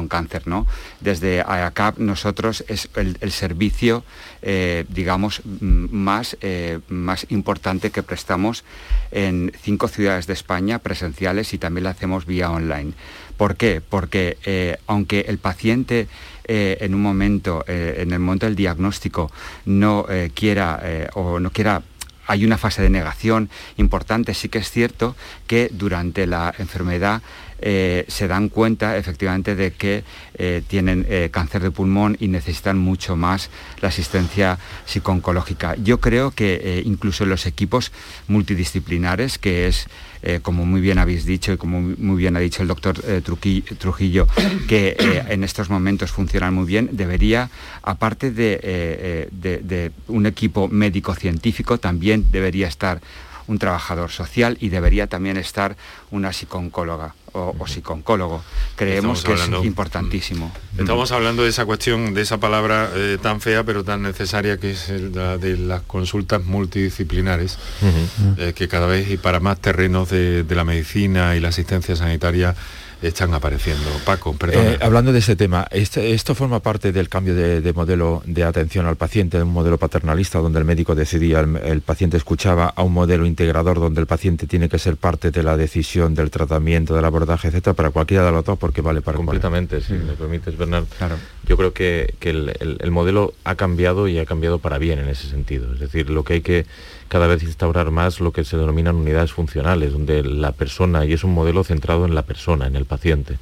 cáncer. 0.09 0.47
¿no? 0.47 0.67
Desde 1.01 1.41
AACAP 1.41 1.99
nosotros 1.99 2.65
es 2.69 2.89
el, 2.97 3.31
servicio 3.31 4.05
digamos 4.89 5.41
mm, 5.45 5.87
más, 5.95 6.37
más 6.89 7.27
importante 7.31 7.91
que 7.91 8.03
prestamos 8.03 8.65
en 9.13 9.53
cinco 9.63 9.89
ciudades 9.89 10.27
de 10.27 10.33
España 10.35 10.81
presenciales 10.81 11.55
y 11.55 11.59
también 11.59 11.85
lo 11.85 11.91
hacemos 11.91 12.27
vía 12.27 12.51
online. 12.51 12.93
¿Por 13.37 13.57
qué? 13.57 13.81
Porque 13.87 14.39
eh, 14.45 14.77
aunque 14.87 15.21
el 15.29 15.39
paciente 15.39 16.09
eh, 16.45 16.79
en 16.81 16.95
un 16.95 17.03
momento, 17.03 17.65
eh, 17.67 17.97
en 17.99 18.13
el 18.13 18.21
momento 18.21 18.47
del 18.47 18.57
diagnóstico, 18.57 19.31
no 19.65 20.07
quiera 20.35 20.81
o 21.15 21.41
no 21.41 21.51
quiera 21.51 21.83
hay 22.27 22.47
una 22.47 22.57
fase 22.57 22.81
de 22.81 22.89
negación 22.89 23.51
importante. 23.77 24.33
Sí 24.33 24.49
que 24.49 24.59
es 24.59 24.71
cierto 24.71 25.15
que 25.47 25.69
durante 25.73 26.27
la 26.27 26.55
enfermedad 26.59 27.23
se 27.61 28.29
dan 28.29 28.51
cuenta 28.51 28.97
efectivamente 28.99 29.55
de 29.57 29.73
que 29.73 30.05
tienen 30.69 31.07
cáncer 31.31 31.63
de 31.63 31.71
pulmón 31.71 32.17
y 32.21 32.29
necesitan 32.29 32.79
mucho 32.79 33.17
más 33.17 33.51
la 33.81 33.89
asistencia 33.89 34.59
psicooncológica. 34.87 35.75
Yo 35.77 35.99
creo 35.99 36.31
que 36.31 36.83
incluso 36.85 37.25
los 37.25 37.47
equipos 37.47 37.93
multidisciplinares, 38.29 39.39
que 39.39 39.67
es 39.67 39.87
eh, 40.27 40.41
como 40.41 40.65
muy 40.65 40.81
bien 40.81 40.99
habéis 40.99 41.27
dicho 41.27 41.53
y 41.53 41.59
como 41.59 41.83
muy 41.83 42.17
bien 42.17 42.35
ha 42.35 42.41
dicho 42.41 42.63
el 42.63 42.69
doctor 42.69 42.97
eh, 43.07 43.21
Trujillo, 43.79 44.27
que 44.67 44.97
eh, 44.99 45.23
en 45.29 45.45
estos 45.45 45.69
momentos 45.69 46.13
funcionan 46.13 46.55
muy 46.55 46.65
bien, 46.65 46.89
debería, 46.93 47.51
aparte 47.83 48.31
de, 48.31 49.29
de 49.31 49.93
un 50.09 50.25
equipo 50.25 50.67
médico-científico, 50.69 51.77
también 51.77 52.25
debería 52.33 52.69
estar 52.69 53.03
un 53.47 53.59
trabajador 53.59 54.11
social 54.11 54.57
y 54.61 54.69
debería 54.69 55.07
también 55.07 55.37
estar 55.37 55.77
una 56.11 56.33
psicóloga 56.33 57.15
o, 57.33 57.67
psiconcólogo. 57.67 58.43
Creemos 58.77 59.25
que 59.25 59.33
es 59.33 59.49
importantísimo. 59.65 60.53
Estamos 60.79 61.11
hablando 61.13 61.43
de 61.43 61.49
esa 61.49 61.67
cuestión, 61.67 62.15
de 62.15 62.23
esa 62.23 62.39
palabra 62.39 62.91
eh, 62.95 63.19
tan 63.21 63.41
fea 63.41 63.65
pero 63.65 63.83
tan 63.83 64.03
necesaria 64.03 64.59
que 64.59 64.71
es 64.71 64.89
la 64.89 65.37
de 65.37 65.57
las 65.57 65.83
consultas 65.83 66.45
multidisciplinares, 66.45 67.59
eh, 68.39 68.53
que 68.55 68.69
cada 68.69 68.87
vez 68.87 69.11
y 69.11 69.17
para 69.17 69.41
más 69.41 69.59
terrenos 69.59 70.11
de, 70.11 70.45
de 70.45 70.55
la 70.55 70.65
medicina 70.65 71.35
y 71.35 71.41
la 71.41 71.49
asistencia 71.49 71.97
sanitaria 71.97 72.55
están 73.03 73.35
apareciendo. 73.35 73.89
Paco, 74.05 74.35
perdón. 74.35 74.67
Eh, 74.67 74.79
hablando 74.81 75.13
de 75.13 75.19
ese 75.19 75.37
tema, 75.37 75.67
este, 75.71 76.13
esto 76.13 76.35
forma 76.35 76.61
parte 76.61 76.93
del 76.93 77.09
cambio 77.09 77.35
de, 77.35 77.73
modelo 77.73 78.23
de 78.27 78.45
atención 78.45 78.87
al 78.87 78.97
paciente, 78.97 79.37
de 79.37 79.43
un 79.43 79.53
modelo 79.53 79.79
paternalista 79.79 80.39
donde 80.39 80.59
el 80.59 80.65
médico 80.65 80.95
decidía, 80.95 81.41
el, 81.41 81.81
paciente 81.81 82.17
escuchaba, 82.17 82.73
a 82.75 82.83
un 82.83 82.93
modelo 82.93 83.27
integrador 83.27 83.81
donde 83.81 84.01
el 84.01 84.07
paciente 84.07 84.47
tiene 84.47 84.69
que 84.69 84.79
ser 84.79 84.97
parte 84.97 85.31
de 85.31 85.43
la 85.43 85.57
decisión, 85.57 86.15
del 86.15 86.31
tratamiento, 86.31 86.95
del 86.95 87.05
abordaje, 87.05 87.49
etcétera, 87.49 87.75
para 87.75 87.91
cualquiera 87.91 88.25
de 88.25 88.33
los 88.33 88.45
dos, 88.45 88.59
porque 88.59 88.81
vale 88.81 89.03
para 89.03 89.17
Completamente, 89.17 89.81
si 89.81 89.95
me 89.95 90.15
permites, 90.15 90.57
Bernard. 90.57 90.85
Claro. 90.99 91.17
Yo 91.47 91.57
creo 91.57 91.73
que, 91.73 92.15
el 92.21 92.91
modelo 92.91 93.35
ha 93.45 93.55
cambiado 93.55 94.09
y 94.09 94.19
ha 94.19 94.27
cambiado 94.27 94.59
para 94.59 94.79
bien 94.79 94.99
en 94.99 95.09
ese 95.09 95.29
sentido. 95.29 95.73
Es 95.75 95.81
decir, 95.81 96.11
lo 96.11 96.25
que 96.25 96.35
hay 96.35 96.41
que 96.41 96.67
cada 97.09 97.27
vez 97.27 97.43
instaurar 97.43 97.91
más 97.91 98.21
lo 98.21 98.33
que 98.33 98.45
se 98.45 98.57
denominan 98.57 98.97
unidades 98.97 99.33
funcionales, 99.33 99.93
donde 99.93 100.23
la 100.23 100.53
persona, 100.53 101.05
y 101.05 101.13
es 101.13 101.25
un 101.25 101.35
modelo 101.35 101.65
centrado 101.65 102.05
en 102.05 102.15
la 102.15 102.23
persona, 102.23 102.67
en 102.67 102.77
el 102.77 102.85
paciente, 102.85 103.39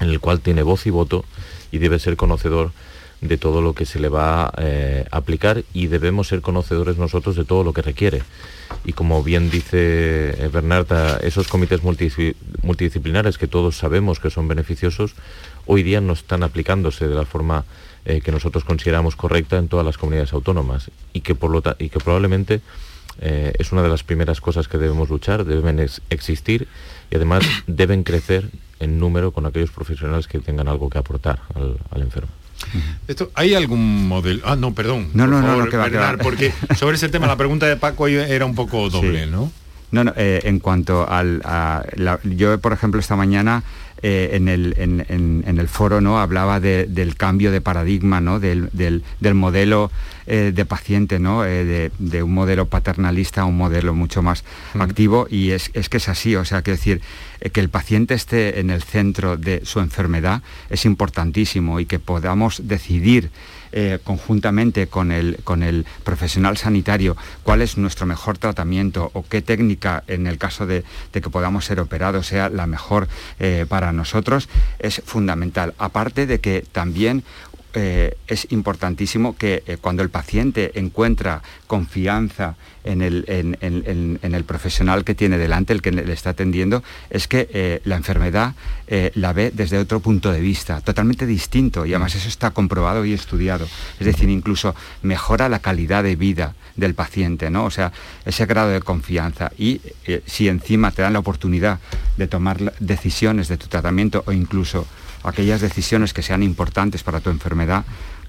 en 0.00 0.08
el 0.08 0.20
cual 0.20 0.40
tiene 0.40 0.62
voz 0.62 0.86
y 0.86 0.90
voto 0.90 1.24
y 1.70 1.78
debe 1.78 1.98
ser 1.98 2.16
conocedor 2.16 2.72
de 3.22 3.38
todo 3.38 3.62
lo 3.62 3.72
que 3.72 3.86
se 3.86 4.00
le 4.00 4.08
va 4.08 4.46
a 4.46 4.52
eh, 4.58 5.06
aplicar 5.10 5.64
y 5.72 5.86
debemos 5.86 6.28
ser 6.28 6.42
conocedores 6.42 6.98
nosotros 6.98 7.36
de 7.36 7.44
todo 7.44 7.64
lo 7.64 7.72
que 7.72 7.80
requiere. 7.80 8.22
Y 8.84 8.92
como 8.92 9.22
bien 9.22 9.48
dice 9.48 10.34
eh, 10.44 10.50
Bernarda, 10.52 11.18
esos 11.18 11.46
comités 11.46 11.82
multidisciplinares 11.82 13.38
que 13.38 13.46
todos 13.46 13.76
sabemos 13.76 14.18
que 14.18 14.30
son 14.30 14.48
beneficiosos, 14.48 15.14
hoy 15.66 15.84
día 15.84 16.00
no 16.00 16.12
están 16.12 16.42
aplicándose 16.42 17.06
de 17.06 17.14
la 17.14 17.24
forma 17.24 17.64
eh, 18.04 18.20
que 18.20 18.32
nosotros 18.32 18.64
consideramos 18.64 19.14
correcta 19.14 19.56
en 19.56 19.68
todas 19.68 19.86
las 19.86 19.98
comunidades 19.98 20.32
autónomas 20.32 20.90
y 21.12 21.20
que, 21.20 21.36
por 21.36 21.50
lo 21.50 21.62
y 21.78 21.88
que 21.88 22.00
probablemente 22.00 22.60
es 23.20 23.70
una 23.72 23.82
de 23.82 23.90
las 23.90 24.02
primeras 24.02 24.40
cosas 24.40 24.68
que 24.68 24.78
debemos 24.78 25.10
luchar, 25.10 25.44
deben 25.44 25.78
existir 26.08 26.66
y 27.10 27.16
además 27.16 27.44
deben 27.66 28.04
crecer 28.04 28.48
en 28.80 28.98
número 28.98 29.32
con 29.32 29.46
aquellos 29.46 29.70
profesionales 29.70 30.26
que 30.26 30.40
tengan 30.40 30.66
algo 30.66 30.90
que 30.90 30.98
aportar 30.98 31.40
al, 31.54 32.02
enfermo. 32.02 32.30
Esto, 33.08 33.30
¿Hay 33.34 33.54
algún 33.54 34.08
modelo? 34.08 34.42
Ah, 34.44 34.56
no, 34.56 34.74
perdón. 34.74 35.08
No, 35.14 35.26
no, 35.26 35.40
no, 35.40 35.66
porque 36.22 36.52
sobre 36.76 36.96
ese 36.96 37.08
tema 37.08 37.26
la 37.26 37.36
pregunta 37.36 37.66
de 37.66 37.76
Paco 37.76 38.06
era 38.08 38.44
un 38.44 38.54
poco 38.54 38.88
doble, 38.90 39.26
¿no? 39.26 39.50
No, 39.90 40.04
no 40.04 40.12
eh, 40.16 40.40
en 40.44 40.58
cuanto 40.58 41.08
al... 41.08 41.42
yo, 42.24 42.58
por 42.58 42.72
ejemplo, 42.72 42.98
esta 43.00 43.16
mañana 43.16 43.62
eh, 44.04 44.30
en, 44.32 44.48
el, 44.48 44.74
en, 44.78 45.58
el, 45.58 45.68
foro 45.68 46.00
¿no? 46.00 46.20
hablaba 46.20 46.58
del 46.58 47.14
cambio 47.16 47.52
de 47.52 47.60
paradigma, 47.60 48.20
¿no? 48.20 48.40
del, 48.40 48.70
modelo 49.34 49.92
eh, 50.26 50.50
de 50.52 50.64
paciente, 50.64 51.20
¿no? 51.20 51.44
Eh, 51.44 51.90
de, 51.96 52.22
un 52.22 52.34
modelo 52.34 52.66
paternalista 52.66 53.42
a 53.42 53.44
un 53.44 53.56
modelo 53.56 53.94
mucho 53.94 54.20
más 54.20 54.42
activo 54.78 55.28
y 55.30 55.50
es, 55.50 55.70
es, 55.74 55.88
que 55.88 55.98
es 55.98 56.08
así, 56.08 56.34
o 56.34 56.44
sea, 56.44 56.62
quiero 56.62 56.78
decir, 56.78 57.00
que 57.52 57.60
el 57.60 57.68
paciente 57.68 58.14
esté 58.14 58.58
en 58.58 58.70
el 58.70 58.82
centro 58.82 59.36
de 59.36 59.64
su 59.64 59.78
enfermedad 59.78 60.42
es 60.68 60.84
importantísimo 60.84 61.78
y 61.78 61.86
que 61.86 62.00
podamos 62.00 62.62
decidir 62.66 63.30
eh, 63.72 63.98
conjuntamente 64.04 64.86
con 64.86 65.12
el, 65.12 65.38
con 65.44 65.62
el 65.62 65.86
profesional 66.04 66.56
sanitario 66.56 67.16
cuál 67.42 67.62
es 67.62 67.78
nuestro 67.78 68.06
mejor 68.06 68.38
tratamiento 68.38 69.10
o 69.14 69.24
qué 69.26 69.42
técnica 69.42 70.04
en 70.06 70.26
el 70.26 70.38
caso 70.38 70.66
de, 70.66 70.84
que 71.12 71.20
podamos 71.22 71.64
ser 71.64 71.80
operados 71.80 72.26
sea 72.26 72.48
la 72.48 72.66
mejor 72.66 73.08
eh, 73.38 73.66
para 73.68 73.92
nosotros 73.92 74.48
es 74.78 75.02
fundamental. 75.04 75.74
Aparte 75.78 76.26
de 76.26 76.40
que 76.40 76.64
también 76.72 77.24
eh, 77.74 78.16
es 78.26 78.46
importantísimo 78.50 79.34
que 79.34 79.62
eh, 79.66 79.78
cuando 79.80 80.02
el 80.02 80.10
paciente 80.10 80.78
encuentra 80.78 81.42
confianza 81.66 82.54
en 82.84 83.00
el, 83.00 83.24
en, 83.28 84.18
el, 84.20 84.44
profesional 84.44 85.04
que 85.04 85.14
tiene 85.14 85.38
delante, 85.38 85.72
el 85.72 85.80
que 85.80 85.92
le 85.92 86.12
está 86.12 86.30
atendiendo, 86.30 86.82
es 87.08 87.28
que 87.28 87.48
eh, 87.52 87.80
la 87.84 87.96
enfermedad 87.96 88.54
la 89.14 89.32
ve 89.32 89.50
desde 89.54 89.78
otro 89.78 90.00
punto 90.00 90.30
de 90.32 90.40
vista, 90.40 90.82
totalmente 90.82 91.24
distinto, 91.24 91.86
y 91.86 91.94
además 91.94 92.14
eso 92.14 92.28
está 92.28 92.50
comprobado 92.50 93.06
y 93.06 93.14
estudiado. 93.14 93.66
Es 93.98 94.04
decir, 94.04 94.28
incluso 94.28 94.74
mejora 95.02 95.48
la 95.48 95.60
calidad 95.60 96.02
de 96.02 96.14
vida 96.14 96.54
del 96.76 96.94
paciente, 96.94 97.48
¿no? 97.48 97.64
O 97.64 97.70
sea, 97.70 97.92
ese 98.26 98.44
grado 98.44 98.68
de 98.68 98.80
confianza. 98.80 99.50
Y 99.56 99.80
si 100.26 100.48
encima 100.48 100.90
te 100.90 101.00
dan 101.00 101.14
la 101.14 101.20
oportunidad 101.20 101.78
de 102.18 102.26
tomar 102.26 102.74
decisiones 102.80 103.48
de 103.48 103.56
tu 103.56 103.68
tratamiento 103.68 104.24
o 104.26 104.32
incluso 104.32 104.86
aquellas 105.28 105.60
decisiones 105.60 106.12
que 106.12 106.22
sean 106.22 106.42
importantes 106.42 107.02
para 107.02 107.20
tu 107.20 107.30
enfermedad, 107.30 107.84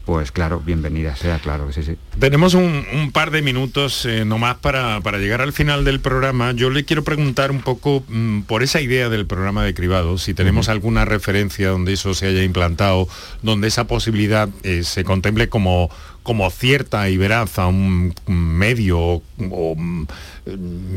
pues 0.06 0.34
claro, 0.34 0.60
bienvenida 0.60 1.16
sea, 1.16 1.40
claro 1.40 1.72
sí, 1.72 1.82
sí. 1.82 1.96
Tenemos 2.20 2.56
un, 2.56 3.12
par 3.14 3.32
de 3.32 3.42
minutos 3.42 4.06
eh, 4.06 4.26
nomás 4.26 4.58
para, 4.58 5.00
llegar 5.18 5.42
al 5.42 5.54
final 5.54 5.86
del 5.86 6.02
programa. 6.02 6.52
Yo 6.52 6.70
le 6.70 6.84
quiero 6.84 7.06
preguntar 7.06 7.52
un 7.52 7.62
poco 7.62 8.04
mm, 8.10 8.42
por 8.42 8.64
esa 8.64 8.82
idea 8.82 9.08
del 9.08 9.26
programa 9.26 9.64
de 9.64 9.74
cribado, 9.74 10.18
si 10.18 10.34
tenemos 10.34 10.68
alguna 10.68 11.06
referencia 11.06 11.70
donde 11.70 11.94
eso 11.94 12.14
se 12.14 12.28
haya 12.28 12.44
implantado, 12.44 13.08
donde 13.44 13.70
esa 13.70 13.88
posibilidad 13.88 14.50
eh, 14.64 14.84
se 14.84 15.06
contemple 15.06 15.48
como, 15.48 15.90
como 16.22 16.50
cierta 16.50 17.08
y 17.08 17.16
veraz 17.16 17.58
a 17.58 17.68
un 17.68 18.14
medio 18.28 19.00
o 19.00 19.76
mm, 19.78 20.06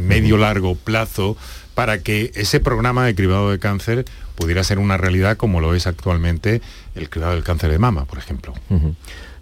medio 0.09 0.37
largo 0.37 0.75
plazo 0.75 1.37
para 1.77 1.99
que 1.99 2.33
ese 2.35 2.59
programa 2.59 3.05
de 3.05 3.15
cribado 3.15 3.51
de 3.51 3.59
cáncer 3.59 4.07
pudiera 4.35 4.65
ser 4.65 4.79
una 4.79 4.97
realidad 4.97 5.37
como 5.37 5.61
lo 5.61 5.75
es 5.75 5.87
actualmente 5.87 6.63
el 6.95 7.11
cribado 7.11 7.35
del 7.35 7.45
cáncer 7.45 7.71
de 7.71 7.79
mama, 7.79 8.07
por 8.07 8.19
ejemplo. 8.19 8.55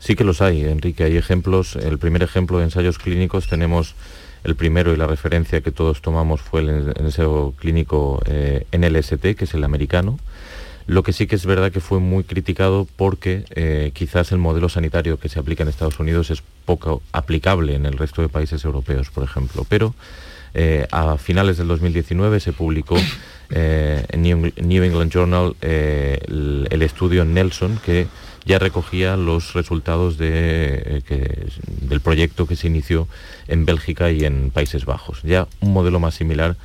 Sí 0.00 0.16
que 0.16 0.24
los 0.24 0.42
hay, 0.42 0.64
Enrique. 0.64 1.04
Hay 1.04 1.16
ejemplos. 1.16 1.76
El 1.76 1.96
primer 1.96 2.24
ejemplo 2.24 2.58
de 2.58 2.64
ensayos 2.64 2.98
clínicos 2.98 3.46
tenemos 3.46 3.94
el 4.42 4.56
primero 4.56 4.92
y 4.92 4.96
la 4.96 5.06
referencia 5.06 5.60
que 5.60 5.70
todos 5.70 6.02
tomamos 6.02 6.40
fue 6.40 6.62
el 6.62 6.92
ensayo 6.98 7.54
clínico 7.56 8.20
eh, 8.26 8.66
NLST, 8.76 9.36
que 9.36 9.44
es 9.44 9.54
el 9.54 9.62
americano. 9.62 10.18
Lo 10.88 11.04
que 11.04 11.12
sí 11.12 11.28
que 11.28 11.36
es 11.36 11.46
verdad 11.46 11.70
que 11.70 11.80
fue 11.80 12.00
muy 12.00 12.24
criticado 12.24 12.88
porque 12.96 13.44
eh, 13.50 13.92
quizás 13.94 14.32
el 14.32 14.38
modelo 14.38 14.68
sanitario 14.68 15.20
que 15.20 15.28
se 15.28 15.38
aplica 15.38 15.62
en 15.62 15.68
Estados 15.68 16.00
Unidos 16.00 16.32
es 16.32 16.42
poco 16.64 17.00
aplicable 17.12 17.76
en 17.76 17.86
el 17.86 17.96
resto 17.96 18.22
de 18.22 18.28
países 18.28 18.64
europeos, 18.64 19.10
por 19.10 19.22
ejemplo. 19.22 19.64
Pero 19.68 19.94
eh, 20.54 20.86
a 20.90 21.18
finales 21.18 21.58
del 21.58 21.68
2019 21.68 22.40
se 22.40 22.52
publicó 22.52 22.96
eh, 23.50 24.04
en 24.10 24.22
New, 24.22 24.82
England 24.84 25.12
Journal 25.12 25.56
el, 25.60 26.68
el, 26.70 26.82
estudio 26.82 27.24
Nelson 27.24 27.78
que 27.84 28.06
ya 28.44 28.58
recogía 28.58 29.16
los 29.16 29.52
resultados 29.54 30.16
de, 30.16 31.02
del 31.66 32.00
proyecto 32.00 32.46
que 32.46 32.56
se 32.56 32.68
inició 32.68 33.08
en 33.48 33.64
Bélgica 33.64 34.10
y 34.10 34.24
en 34.24 34.50
Países 34.50 34.84
Bajos. 34.84 35.22
Ya 35.22 35.48
un 35.60 35.72
modelo 35.72 35.98
más 35.98 36.14
similar 36.14 36.56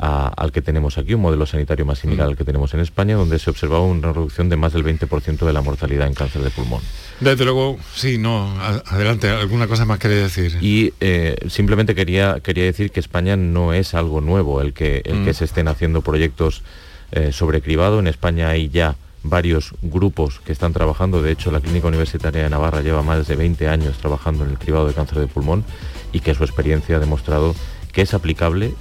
al 0.00 0.50
que 0.50 0.62
tenemos 0.62 0.96
aquí, 0.96 1.12
un 1.12 1.20
modelo 1.20 1.44
sanitario 1.44 1.84
más 1.84 1.98
similar 1.98 2.26
al 2.26 2.36
que 2.36 2.44
tenemos 2.44 2.72
en 2.72 2.80
España, 2.80 3.16
donde 3.16 3.38
se 3.38 3.50
observaba 3.50 3.84
una 3.84 4.12
reducción 4.12 4.48
de 4.48 4.56
más 4.56 4.72
del 4.72 4.82
20% 4.82 5.44
de 5.44 5.52
la 5.52 5.60
mortalidad 5.60 6.06
en 6.06 6.14
cáncer 6.14 6.42
de 6.42 6.50
pulmón. 6.50 6.80
Desde 7.20 7.44
luego, 7.44 7.78
sí, 7.94 8.16
no, 8.16 8.50
adelante, 8.86 9.28
alguna 9.28 9.66
cosa 9.66 9.84
más 9.84 9.98
quería 9.98 10.16
decir. 10.18 10.56
Y 10.62 10.94
eh, 11.00 11.36
simplemente 11.48 11.94
quería, 11.94 12.40
quería 12.40 12.64
decir 12.64 12.90
que 12.90 13.00
España 13.00 13.36
no 13.36 13.74
es 13.74 13.92
algo 13.92 14.22
nuevo 14.22 14.62
el 14.62 14.72
que, 14.72 15.02
el 15.04 15.22
que 15.24 15.32
mm. 15.32 15.34
se 15.34 15.44
estén 15.44 15.68
haciendo 15.68 16.00
proyectos 16.00 16.62
eh, 17.12 17.30
sobre 17.32 17.60
cribado. 17.60 17.98
En 17.98 18.06
España 18.06 18.48
hay 18.48 18.70
ya 18.70 18.96
varios 19.22 19.74
grupos 19.82 20.40
que 20.40 20.52
están 20.52 20.72
trabajando. 20.72 21.20
De 21.20 21.30
hecho, 21.30 21.50
la 21.50 21.60
Clínica 21.60 21.88
Universitaria 21.88 22.42
de 22.42 22.48
Navarra 22.48 22.80
lleva 22.80 23.02
más 23.02 23.28
de 23.28 23.36
20 23.36 23.68
años 23.68 23.98
trabajando 23.98 24.44
en 24.44 24.50
el 24.52 24.58
cribado 24.58 24.86
de 24.86 24.94
cáncer 24.94 25.18
de 25.18 25.26
pulmón 25.26 25.62
y 26.12 26.20
que 26.20 26.34
su 26.34 26.42
experiencia 26.42 26.96
ha 26.96 27.00
demostrado 27.00 27.54
que 27.92 28.02
es 28.02 28.14
aplicable 28.14 28.74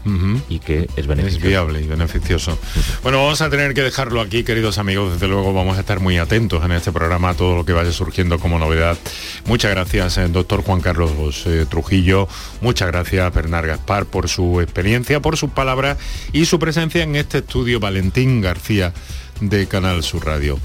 y 0.50 0.60
que 0.60 0.90
es 0.96 1.08
beneficioso. 1.08 1.38
Es 1.38 1.50
viable 1.50 1.82
y 1.82 1.88
beneficioso. 1.88 2.58
Bueno, 3.04 3.24
vamos 3.24 3.42
a 3.42 3.50
tener 3.50 3.74
que 3.74 3.82
dejarlo 3.82 4.22
aquí, 4.22 4.44
queridos 4.44 4.78
amigos. 4.78 5.14
Desde 5.14 5.28
luego 5.28 5.54
vamos 5.54 5.78
a 5.78 5.82
estar 5.82 6.00
muy 6.00 6.18
atentos 6.18 6.64
en 6.64 6.72
este 6.72 6.92
programa 6.92 7.30
a 7.30 7.34
todo 7.34 7.56
lo 7.56 7.66
que 7.66 7.74
vaya 7.74 7.92
surgiendo 7.92 8.40
como 8.40 8.60
novedad. 8.60 8.98
Muchas 9.46 9.72
gracias, 9.72 10.18
eh, 10.18 10.28
doctor 10.28 10.64
Juan 10.64 10.82
Carlos 10.82 11.44
eh, 11.46 11.66
Trujillo. 11.70 12.28
Muchas 12.62 12.88
gracias, 12.88 13.34
Bernard 13.34 13.68
Gaspar, 13.68 14.06
por 14.06 14.30
su 14.30 14.62
experiencia, 14.62 15.20
por 15.20 15.38
sus 15.38 15.52
palabras 15.52 15.98
y 16.34 16.46
su 16.46 16.60
presencia 16.60 17.04
en 17.04 17.16
este 17.16 17.40
estudio. 17.40 17.80
Valentín 17.80 18.42
García 18.42 18.94
de 19.42 19.68
Canal 19.68 20.04
Sur 20.04 20.26
Radio. 20.26 20.60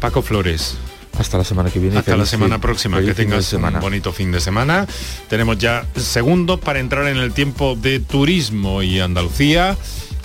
Paco 0.00 0.22
Flores, 0.22 0.76
hasta 1.18 1.38
la 1.38 1.44
semana 1.44 1.70
que 1.70 1.78
viene. 1.78 1.98
Hasta 1.98 2.16
la 2.16 2.26
semana 2.26 2.60
próxima. 2.60 3.00
Que 3.00 3.14
tengas 3.14 3.52
un 3.52 3.80
bonito 3.80 4.12
fin 4.12 4.32
de 4.32 4.40
semana. 4.40 4.86
Tenemos 5.28 5.58
ya 5.58 5.86
segundos 5.96 6.60
para 6.60 6.80
entrar 6.80 7.06
en 7.08 7.18
el 7.18 7.32
tiempo 7.32 7.76
de 7.76 8.00
turismo 8.00 8.82
y 8.82 9.00
Andalucía 9.00 9.76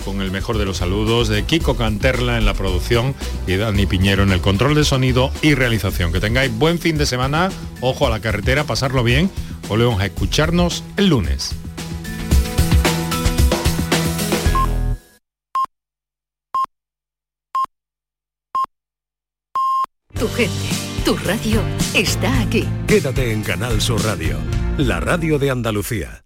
con 0.04 0.22
el 0.22 0.30
mejor 0.30 0.56
de 0.56 0.64
los 0.64 0.78
saludos 0.78 1.28
de 1.28 1.44
Kiko 1.44 1.76
Canterla 1.76 2.38
en 2.38 2.46
la 2.46 2.54
producción 2.54 3.14
y 3.46 3.56
Dani 3.56 3.84
Piñero 3.84 4.22
en 4.22 4.32
el 4.32 4.40
control 4.40 4.74
de 4.74 4.84
sonido 4.84 5.30
y 5.42 5.54
realización. 5.54 6.12
Que 6.12 6.20
tengáis 6.20 6.50
buen 6.56 6.78
fin 6.78 6.96
de 6.96 7.04
semana, 7.04 7.50
ojo 7.80 8.06
a 8.06 8.10
la 8.10 8.20
carretera, 8.20 8.64
pasarlo 8.64 9.04
bien. 9.04 9.30
Volvemos 9.68 10.00
a 10.00 10.06
escucharnos 10.06 10.82
el 10.96 11.08
lunes. 11.08 11.54
Tu 20.18 20.26
gente, 20.30 20.70
tu 21.04 21.14
radio 21.14 21.62
está 21.94 22.40
aquí. 22.40 22.64
Quédate 22.88 23.32
en 23.32 23.42
Canal 23.42 23.80
Sur 23.80 24.02
Radio, 24.04 24.36
la 24.76 24.98
radio 24.98 25.38
de 25.38 25.50
Andalucía. 25.50 26.24